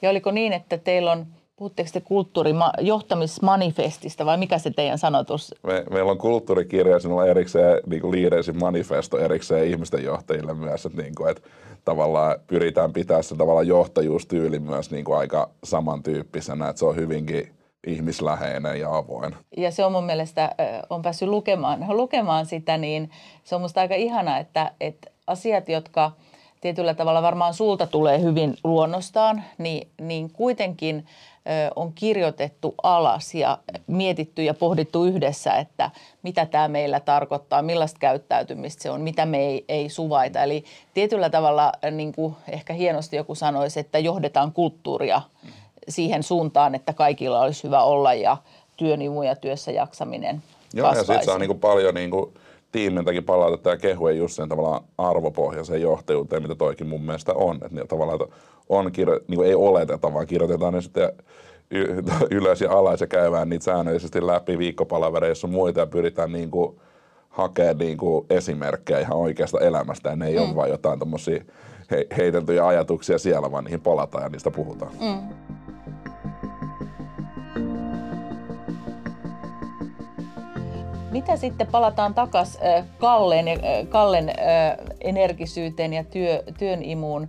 Ja 0.03 0.11
oliko 0.11 0.31
niin, 0.31 0.53
että 0.53 0.79
teillä 0.79 1.13
on, 1.13 1.27
puhutteko 1.59 1.91
te 1.93 2.01
kulttuurijohtamismanifestista 2.01 4.27
vai 4.27 4.37
mikä 4.37 4.59
se 4.59 4.71
teidän 4.71 4.99
sanotus? 4.99 5.55
Me, 5.63 5.85
meillä 5.91 6.13
on 6.13 6.19
kulttuurikirja, 6.19 6.99
sinulla 6.99 7.23
on 7.23 7.29
erikseen 7.29 7.81
niin 7.87 8.03
kuin 8.03 8.13
liireisin 8.13 8.59
manifesto 8.59 9.19
erikseen 9.19 9.69
ihmisten 9.69 10.05
johtajille 10.05 10.55
myös, 10.55 10.87
että, 10.87 11.03
niin 11.03 11.15
kuin, 11.15 11.31
että 11.31 11.49
tavallaan 11.85 12.37
pyritään 12.47 12.93
pitää 12.93 13.23
se 13.23 13.37
tavallaan 13.37 13.67
johtajuustyyli 13.67 14.59
myös 14.59 14.91
niin 14.91 15.05
kuin 15.05 15.19
aika 15.19 15.51
samantyyppisenä, 15.65 16.69
että 16.69 16.79
se 16.79 16.85
on 16.85 16.97
hyvinkin 16.97 17.55
ihmisläheinen 17.87 18.81
ja 18.81 18.97
avoin. 18.97 19.37
Ja 19.57 19.71
se 19.71 19.85
on 19.85 19.93
mun 19.93 20.05
mielestä, 20.05 20.51
on 20.91 21.03
päässyt 21.03 21.29
lukemaan, 21.29 21.85
lukemaan 21.89 22.47
sitä, 22.47 22.79
niin 22.79 23.11
se 23.45 23.55
on 23.55 23.61
musta 23.61 23.81
aika 23.81 23.95
ihana, 23.95 24.39
että, 24.39 24.73
että 24.81 25.11
asiat, 25.27 25.69
jotka 25.69 26.13
tietyllä 26.61 26.95
tavalla 26.95 27.23
varmaan 27.23 27.55
sulta 27.55 27.87
tulee 27.87 28.23
hyvin 28.23 28.57
luonnostaan, 28.65 29.45
niin, 29.59 29.89
niin 30.01 30.33
kuitenkin 30.33 31.07
on 31.77 31.93
kirjoitettu 31.93 32.75
alas 32.83 33.35
ja 33.35 33.59
mietitty 33.87 34.43
ja 34.43 34.55
pohdittu 34.55 35.05
yhdessä, 35.05 35.53
että 35.53 35.91
mitä 36.23 36.47
tämä 36.47 36.69
meillä 36.69 37.01
tarkoittaa, 37.01 37.63
millaista 37.63 37.99
käyttäytymistä 38.01 38.83
se 38.83 38.91
on, 38.91 39.01
mitä 39.01 39.27
me 39.27 39.39
ei, 39.39 39.65
ei 39.69 39.89
suvaita. 39.89 40.43
Eli 40.43 40.65
tietyllä 40.95 41.31
tavalla, 41.31 41.73
niin 41.91 42.13
kuin 42.13 42.35
ehkä 42.49 42.73
hienosti 42.73 43.17
joku 43.17 43.35
sanoisi, 43.35 43.81
että 43.81 43.99
johdetaan 43.99 44.53
kulttuuria 44.53 45.23
siihen 45.89 46.23
suuntaan, 46.23 46.75
että 46.75 46.93
kaikilla 46.93 47.41
olisi 47.41 47.65
hyvä 47.65 47.83
olla 47.83 48.15
ja 48.15 48.37
työnimu 48.77 49.23
ja 49.23 49.37
työssä 49.37 49.73
jaksaminen 49.73 50.43
Joo, 50.75 50.89
kasvaisi. 50.89 51.13
ja 51.13 51.15
sitten 51.15 51.27
saa 51.27 51.39
niin 51.39 51.49
kuin 51.49 51.61
paljon 51.61 51.95
niin 51.95 52.11
kuin 52.11 52.35
tiimiltäkin 52.73 53.25
palautetta 53.25 53.71
ja 53.71 53.77
kehuja 53.77 54.15
just 54.15 54.35
sen 54.35 54.49
tavallaan 54.49 54.85
arvopohjaisen 54.99 55.81
johtajuuteen, 55.81 56.43
mitä 56.43 56.55
toikin 56.55 56.87
mun 56.87 57.03
mielestä 57.03 57.35
on. 57.35 57.57
Että 57.57 57.69
niin, 57.71 57.89
tavallaan 57.89 58.23
että 58.23 58.37
on, 58.69 58.93
kirjo, 58.93 59.21
niin 59.29 59.45
ei 59.45 59.55
oleteta, 59.55 60.15
vaan 60.15 60.27
kirjoitetaan 60.27 60.75
ne 60.75 60.81
sitten 60.81 61.13
ylös 62.31 62.61
ja 62.61 62.73
alas 62.73 63.01
ja 63.01 63.07
käydään 63.07 63.49
niitä 63.49 63.65
säännöllisesti 63.65 64.27
läpi 64.27 64.59
viikkopalavereissa 64.59 65.47
ja 65.47 65.53
muita 65.53 65.81
ja 65.81 65.87
pyritään 65.87 66.33
niin 66.33 66.51
kuin 66.51 66.81
hakemaan 67.29 67.79
niin 67.79 67.99
kuin 67.99 68.27
esimerkkejä 68.31 69.01
ihan 69.01 69.19
oikeasta 69.19 69.61
elämästä. 69.61 70.09
Ja 70.09 70.17
ne 70.17 70.27
ei 70.27 70.37
mm. 70.37 70.43
ole 70.43 70.57
vain 70.57 70.71
jotain 70.71 70.99
tommosia 70.99 71.45
he, 71.91 72.07
heiteltyjä 72.17 72.67
ajatuksia 72.67 73.19
siellä, 73.19 73.53
vaan 73.53 73.65
niihin 73.65 73.81
palataan 73.81 74.25
ja 74.25 74.29
niistä 74.29 74.51
puhutaan. 74.51 74.93
Mm. 75.01 75.35
Mitä 81.11 81.37
sitten 81.37 81.67
palataan 81.67 82.15
takaisin 82.15 82.61
Kallen, 82.99 83.45
Kallen 83.89 84.33
energisyyteen 85.01 85.93
ja 85.93 86.05
työ, 86.05 86.43
työn 86.59 86.83
imuun? 86.83 87.29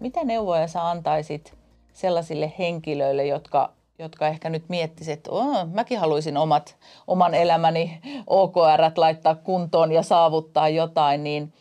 Mitä 0.00 0.24
neuvoja 0.24 0.68
sä 0.68 0.88
antaisit 0.88 1.54
sellaisille 1.92 2.52
henkilöille, 2.58 3.26
jotka, 3.26 3.72
jotka 3.98 4.28
ehkä 4.28 4.50
nyt 4.50 4.64
miettisivät, 4.68 5.18
että 5.18 5.30
oh, 5.30 5.68
mäkin 5.72 5.98
haluaisin 5.98 6.36
omat, 6.36 6.76
oman 7.06 7.34
elämäni 7.34 8.00
OKR 8.26 8.80
laittaa 8.96 9.34
kuntoon 9.34 9.92
ja 9.92 10.02
saavuttaa 10.02 10.68
jotain, 10.68 11.24
niin 11.24 11.52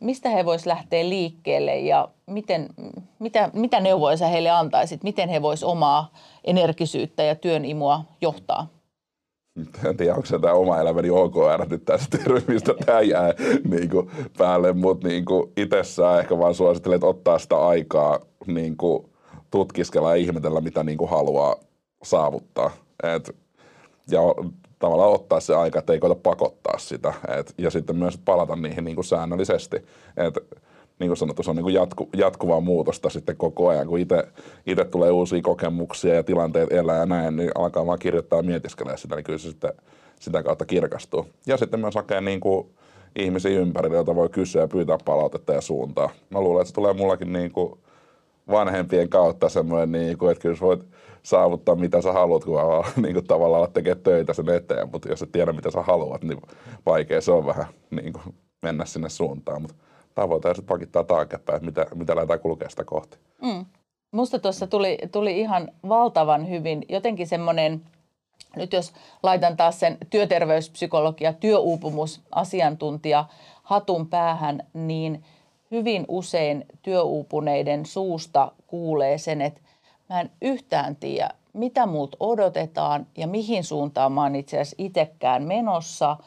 mistä 0.00 0.28
he 0.28 0.44
voisivat 0.44 0.76
lähteä 0.76 1.08
liikkeelle 1.08 1.78
ja 1.78 2.08
miten, 2.26 2.68
mitä, 3.18 3.50
mitä 3.52 3.80
neuvoja 3.80 4.16
sä 4.16 4.26
heille 4.26 4.50
antaisit, 4.50 5.02
miten 5.02 5.28
he 5.28 5.42
voisivat 5.42 5.72
omaa 5.72 6.12
energisyyttä 6.44 7.22
ja 7.22 7.34
työn 7.34 7.64
imua 7.64 8.04
johtaa? 8.20 8.75
En 9.84 9.96
tiedä, 9.96 10.14
onko 10.14 10.26
se 10.26 10.38
tämä 10.38 10.52
oma 10.52 10.80
elämäni 10.80 11.10
OKR 11.10 11.66
nyt 11.70 11.84
tästä 11.84 12.18
mistä 12.48 12.74
tämä 12.86 13.00
jää 13.00 13.34
niin 13.68 13.90
kuin, 13.90 14.10
päälle, 14.38 14.72
mutta 14.72 15.08
niin 15.08 15.24
itsessään 15.56 16.20
ehkä 16.20 16.38
vaan 16.38 16.54
suosittelen, 16.54 16.96
että 16.96 17.06
ottaa 17.06 17.38
sitä 17.38 17.66
aikaa 17.66 18.20
niin 18.46 18.76
kuin, 18.76 19.06
tutkiskella 19.50 20.10
ja 20.10 20.22
ihmetellä, 20.22 20.60
mitä 20.60 20.84
niin 20.84 20.98
kuin, 20.98 21.10
haluaa 21.10 21.56
saavuttaa. 22.02 22.70
Et, 23.02 23.36
ja 24.10 24.20
tavallaan 24.78 25.12
ottaa 25.12 25.40
se 25.40 25.54
aika, 25.54 25.78
että 25.78 25.92
ei 25.92 26.00
koeta 26.00 26.20
pakottaa 26.22 26.78
sitä. 26.78 27.12
Et, 27.38 27.54
ja 27.58 27.70
sitten 27.70 27.96
myös 27.96 28.18
palata 28.24 28.56
niihin 28.56 28.84
niin 28.84 28.94
kuin, 28.94 29.04
säännöllisesti. 29.04 29.76
Et, 30.16 30.38
niin 30.98 31.08
kuin 31.08 31.16
sanottu, 31.16 31.42
se 31.42 31.50
on 31.50 31.56
niin 31.56 31.64
kuin 31.64 31.74
jatku, 31.74 32.08
jatkuvaa 32.16 32.60
muutosta 32.60 33.10
sitten 33.10 33.36
koko 33.36 33.68
ajan. 33.68 33.86
Kun 33.86 33.98
itse 34.66 34.84
tulee 34.84 35.10
uusia 35.10 35.42
kokemuksia 35.42 36.14
ja 36.14 36.22
tilanteet 36.22 36.72
elää 36.72 36.98
ja 36.98 37.06
näin, 37.06 37.36
niin 37.36 37.50
alkaa 37.54 37.86
vaan 37.86 37.98
kirjoittaa 37.98 38.42
ja 38.90 38.96
sitä, 38.96 39.16
niin 39.16 39.24
kyllä 39.24 39.38
se 39.38 39.48
sitten 39.48 39.72
sitä 40.20 40.42
kautta 40.42 40.64
kirkastuu. 40.64 41.26
Ja 41.46 41.56
sitten 41.56 41.80
myös 41.80 41.94
hakee 41.94 42.20
niin 42.20 42.40
kuin 42.40 42.66
ihmisiä 43.16 43.60
ympärille, 43.60 43.96
joita 43.96 44.14
voi 44.14 44.28
kysyä 44.28 44.62
ja 44.62 44.68
pyytää 44.68 44.98
palautetta 45.04 45.52
ja 45.52 45.60
suuntaa. 45.60 46.10
Mä 46.30 46.40
luulen, 46.40 46.60
että 46.60 46.68
se 46.68 46.74
tulee 46.74 46.92
mullakin 46.92 47.32
niin 47.32 47.52
kuin 47.52 47.78
vanhempien 48.50 49.08
kautta 49.08 49.48
semmoinen, 49.48 49.92
niin 49.92 50.18
kuin, 50.18 50.32
että 50.32 50.42
kyllä 50.42 50.56
voit 50.60 50.84
saavuttaa 51.22 51.74
mitä 51.74 52.02
sä 52.02 52.12
haluat, 52.12 52.44
kun 52.44 52.54
vaan 52.54 52.84
niin 53.02 53.14
kuin 53.14 53.26
tavallaan 53.26 53.72
tekee 53.72 53.94
töitä 53.94 54.32
sen 54.32 54.48
eteen, 54.48 54.88
mutta 54.92 55.08
jos 55.08 55.22
et 55.22 55.32
tiedä 55.32 55.52
mitä 55.52 55.70
sä 55.70 55.82
haluat, 55.82 56.24
niin 56.24 56.38
vaikea 56.86 57.20
se 57.20 57.32
on 57.32 57.46
vähän 57.46 57.66
niin 57.90 58.12
kuin 58.12 58.34
mennä 58.62 58.84
sinne 58.84 59.08
suuntaan. 59.08 59.62
Mutta 59.62 59.76
tavoite 60.16 60.48
ja 60.48 60.54
sitten 60.54 60.74
pakittaa 60.74 61.22
että 61.22 61.58
mitä, 61.62 61.86
mitä 61.94 62.16
lähdetään 62.16 62.40
kulkea 62.40 62.68
sitä 62.68 62.84
kohti. 62.84 63.18
Mm. 63.42 63.66
Musta 64.10 64.38
tuossa 64.38 64.66
tuli, 64.66 64.98
tuli 65.12 65.40
ihan 65.40 65.68
valtavan 65.88 66.48
hyvin 66.50 66.84
jotenkin 66.88 67.26
semmoinen, 67.26 67.82
nyt 68.56 68.72
jos 68.72 68.92
laitan 69.22 69.56
taas 69.56 69.80
sen 69.80 69.98
työterveyspsykologia, 70.10 71.32
työuupumus, 71.32 72.20
asiantuntija 72.30 73.24
hatun 73.62 74.08
päähän, 74.08 74.62
niin 74.72 75.24
hyvin 75.70 76.04
usein 76.08 76.64
työuupuneiden 76.82 77.86
suusta 77.86 78.52
kuulee 78.66 79.18
sen, 79.18 79.40
että 79.40 79.60
mä 80.08 80.20
en 80.20 80.30
yhtään 80.42 80.96
tiedä, 80.96 81.30
mitä 81.52 81.86
muut 81.86 82.16
odotetaan 82.20 83.06
ja 83.16 83.26
mihin 83.26 83.64
suuntaan 83.64 84.12
mä 84.12 84.22
oon 84.22 84.36
itse 84.36 84.56
asiassa 84.60 84.76
itsekään 84.78 85.42
menossa– 85.42 86.16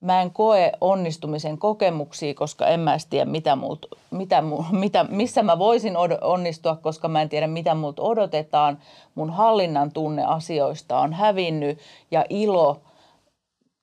mä 0.00 0.22
en 0.22 0.30
koe 0.30 0.72
onnistumisen 0.80 1.58
kokemuksia, 1.58 2.34
koska 2.34 2.66
en 2.66 2.80
mä 2.80 2.96
tiedä, 3.10 3.24
mitä 3.30 3.56
muut, 3.56 3.86
mitä, 4.10 4.42
mitä, 4.72 5.04
missä 5.04 5.42
mä 5.42 5.58
voisin 5.58 5.94
onnistua, 6.20 6.76
koska 6.76 7.08
mä 7.08 7.22
en 7.22 7.28
tiedä, 7.28 7.46
mitä 7.46 7.74
muut 7.74 8.00
odotetaan. 8.00 8.78
Mun 9.14 9.30
hallinnan 9.30 9.92
tunne 9.92 10.24
asioista 10.24 10.98
on 10.98 11.12
hävinnyt 11.12 11.78
ja 12.10 12.24
ilo, 12.30 12.80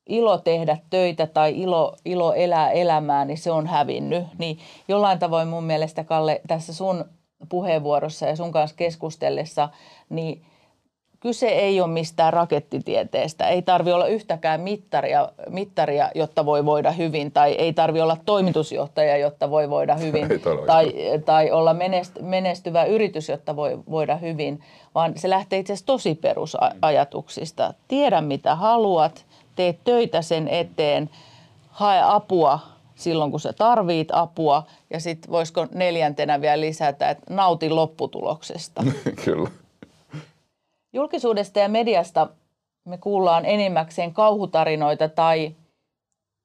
ilo 0.10 0.38
tehdä 0.38 0.78
töitä 0.89 1.28
tai 1.28 1.62
ilo, 1.62 1.95
ilo 2.06 2.34
elää 2.34 2.71
elämää, 2.71 3.25
niin 3.25 3.38
se 3.38 3.51
on 3.51 3.67
hävinnyt. 3.67 4.23
Niin 4.38 4.60
jollain 4.88 5.19
tavoin 5.19 5.47
mun 5.47 5.63
mielestä, 5.63 6.04
Kalle, 6.04 6.41
tässä 6.47 6.73
sun 6.73 7.06
puheenvuorossa 7.49 8.25
ja 8.25 8.36
sun 8.36 8.51
kanssa 8.51 8.75
keskustellessa, 8.75 9.69
niin– 10.10 10.41
kyse 11.19 11.47
ei 11.47 11.82
ole 11.82 11.91
mistään 11.91 12.34
rakettitieteestä. 12.34 13.47
Ei 13.47 13.62
tarvi 13.62 13.91
olla 13.91 14.08
yhtäkään 14.08 14.62
mittaria, 14.62 15.30
mittaria, 15.49 16.12
jotta 16.15 16.45
voi 16.45 16.65
voida 16.65 16.91
hyvin, 16.91 17.32
tai 17.32 17.51
ei 17.51 17.73
tarvi 17.73 18.01
olla 18.01 18.17
toimitusjohtaja, 18.25 19.17
jotta 19.17 19.49
voi 19.49 19.69
voida 19.69 19.95
hyvin, 20.06 20.28
tai, 20.65 20.93
tai 21.25 21.51
olla 21.51 21.75
menestyvä 22.21 22.86
yritys, 22.86 23.30
jotta 23.30 23.56
voi 23.56 23.80
voida 23.89 24.15
hyvin, 24.15 24.62
vaan 24.95 25.13
se 25.15 25.30
lähtee 25.30 25.60
itse 25.60 25.73
asiassa 25.73 25.86
tosi 25.86 26.15
perusajatuksista. 26.15 27.73
Tiedä 27.88 28.21
mitä 28.21 28.56
haluat, 28.56 29.25
tee 29.56 29.75
töitä 29.84 30.21
sen 30.21 30.47
eteen, 30.47 31.10
hae 31.69 32.01
apua 32.04 32.60
silloin, 32.95 33.32
kun 33.32 33.39
sä 33.39 33.54
tarvit 33.54 34.08
apua, 34.12 34.63
ja 34.89 34.99
sitten 34.99 35.32
voisiko 35.32 35.67
neljäntenä 35.73 36.41
vielä 36.41 36.62
lisätä, 36.62 37.10
että 37.10 37.34
nauti 37.34 37.69
lopputuloksesta. 37.69 38.84
Kyllä. 39.25 39.49
Julkisuudesta 40.95 41.60
ja 41.60 41.69
mediasta 41.69 42.27
me 42.86 42.97
kuullaan 42.97 43.45
enimmäkseen 43.45 44.13
kauhutarinoita 44.13 45.10
tai 45.10 45.55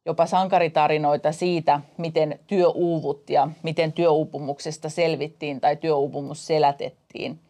jopa 0.06 0.26
sankaritarinoita 0.26 1.32
siitä, 1.32 1.80
miten 1.98 2.40
työ 2.46 2.68
uuvut 2.68 3.30
ja 3.30 3.48
miten 3.62 3.92
työuupumuksesta 3.92 4.88
selvittiin 4.88 5.60
tai 5.60 5.76
työuupumus 5.76 6.46
selätettiin. 6.46 7.40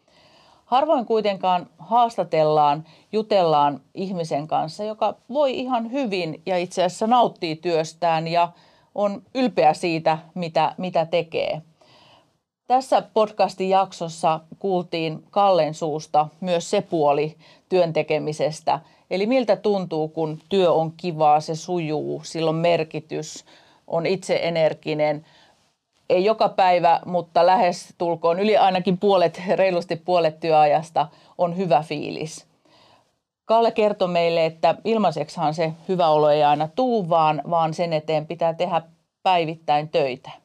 Harvoin 0.65 1.07
kuitenkaan 1.07 1.67
haastatellaan, 1.79 2.85
jutellaan 3.13 3.81
ihmisen 3.95 4.47
kanssa, 4.47 4.85
joka 4.85 5.15
voi 5.29 5.59
ihan 5.59 5.93
hyvin 5.93 6.43
ja 6.47 6.59
itse 6.59 6.85
asiassa 6.85 7.07
nauttii 7.07 7.57
työstään 7.57 8.29
ja 8.29 8.49
on 8.95 9.23
ylpeä 9.35 9.75
siitä, 9.75 10.19
mitä, 10.35 10.75
mitä 10.79 11.07
tekee. 11.07 11.63
Tässä 12.71 13.03
podcastin 13.15 13.69
jaksossa 13.69 14.41
kuultiin 14.59 15.25
Kallen 15.31 15.75
suusta 15.75 16.29
myös 16.41 16.71
se 16.71 16.81
puoli 16.81 17.37
työntekemisestä. 17.69 18.81
Eli 19.11 19.27
miltä 19.27 19.57
tuntuu, 19.57 20.09
kun 20.09 20.39
työ 20.49 20.73
on 20.73 20.93
kivaa, 20.97 21.41
se 21.41 21.55
sujuu, 21.55 22.23
sillä 22.25 22.49
on 22.49 22.55
merkitys, 22.55 23.45
on 23.87 24.07
itse 24.07 24.41
energinen, 24.43 25.27
ei 26.11 26.25
joka 26.25 26.49
päivä, 26.49 27.01
mutta 27.07 27.47
lähes 27.47 27.95
tulkoon 27.99 28.41
yli 28.41 28.57
ainakin 28.57 28.99
puolet, 28.99 29.43
reilusti 29.55 29.97
puolet 29.97 30.41
työajasta 30.41 31.09
on 31.39 31.57
hyvä 31.57 31.83
fiilis. 31.83 32.47
Kalle 33.45 33.71
kertoi 33.71 34.09
meille, 34.09 34.47
että 34.47 34.75
ilmaiseksihan 34.85 35.55
se 35.55 35.73
hyvä 35.89 36.09
olo 36.09 36.31
ei 36.31 36.45
aina 36.45 36.69
tuu, 36.77 37.09
vaan, 37.09 37.43
vaan 37.51 37.75
sen 37.75 37.93
eteen 37.93 38.27
pitää 38.27 38.55
tehdä 38.55 38.83
päivittäin 39.23 39.89
töitä. 39.89 40.40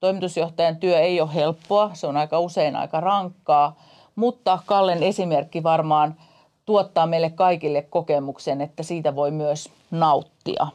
Toimitusjohtajan 0.00 0.76
työ 0.76 0.98
ei 0.98 1.20
ole 1.20 1.34
helppoa, 1.34 1.90
se 1.94 2.06
on 2.06 2.16
aika 2.16 2.38
usein 2.40 2.76
aika 2.76 3.00
rankkaa, 3.00 3.76
mutta 4.16 4.58
Kallen 4.66 5.02
esimerkki 5.02 5.62
varmaan 5.62 6.14
tuottaa 6.66 7.06
meille 7.06 7.30
kaikille 7.30 7.82
kokemuksen, 7.82 8.60
että 8.60 8.82
siitä 8.82 9.16
voi 9.16 9.30
myös 9.30 9.70
nauttia. 9.90 10.66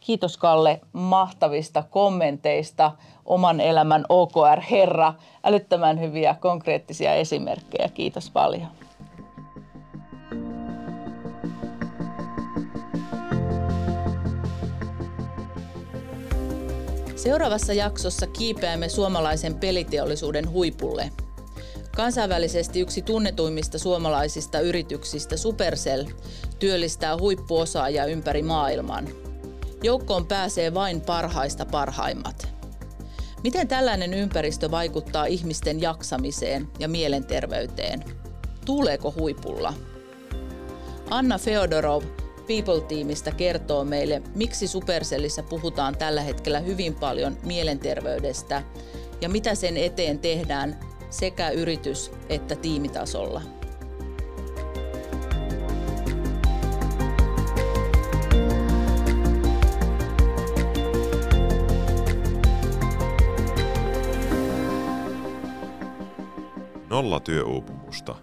Kiitos 0.00 0.36
Kalle 0.36 0.80
mahtavista 0.92 1.84
kommenteista, 1.90 2.92
oman 3.24 3.60
elämän 3.60 4.04
OKR-herra, 4.08 5.14
älyttömän 5.44 6.00
hyviä 6.00 6.36
konkreettisia 6.40 7.14
esimerkkejä. 7.14 7.88
Kiitos 7.88 8.30
paljon. 8.30 8.79
Seuraavassa 17.22 17.72
jaksossa 17.72 18.26
kiipeämme 18.26 18.88
suomalaisen 18.88 19.54
peliteollisuuden 19.54 20.50
huipulle. 20.50 21.10
Kansainvälisesti 21.96 22.80
yksi 22.80 23.02
tunnetuimmista 23.02 23.78
suomalaisista 23.78 24.60
yrityksistä 24.60 25.36
Supercell 25.36 26.04
työllistää 26.58 27.18
huippuosaajia 27.18 28.04
ympäri 28.04 28.42
maailman. 28.42 29.08
Joukkoon 29.82 30.26
pääsee 30.26 30.74
vain 30.74 31.00
parhaista 31.00 31.66
parhaimmat. 31.66 32.48
Miten 33.42 33.68
tällainen 33.68 34.14
ympäristö 34.14 34.70
vaikuttaa 34.70 35.24
ihmisten 35.24 35.80
jaksamiseen 35.80 36.68
ja 36.78 36.88
mielenterveyteen? 36.88 38.04
Tuuleeko 38.64 39.14
huipulla? 39.18 39.74
Anna 41.10 41.38
Feodorov 41.38 42.02
People-tiimistä 42.50 43.30
kertoo 43.30 43.84
meille, 43.84 44.22
miksi 44.34 44.66
Supercellissä 44.66 45.42
puhutaan 45.42 45.96
tällä 45.98 46.22
hetkellä 46.22 46.60
hyvin 46.60 46.94
paljon 46.94 47.36
mielenterveydestä 47.42 48.62
ja 49.20 49.28
mitä 49.28 49.54
sen 49.54 49.76
eteen 49.76 50.18
tehdään 50.18 50.80
sekä 51.10 51.50
yritys- 51.50 52.12
että 52.28 52.56
tiimitasolla. 52.56 53.42
Nolla 66.88 67.20
työuupumusta. 67.20 68.14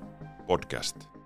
Podcast. 0.47 1.16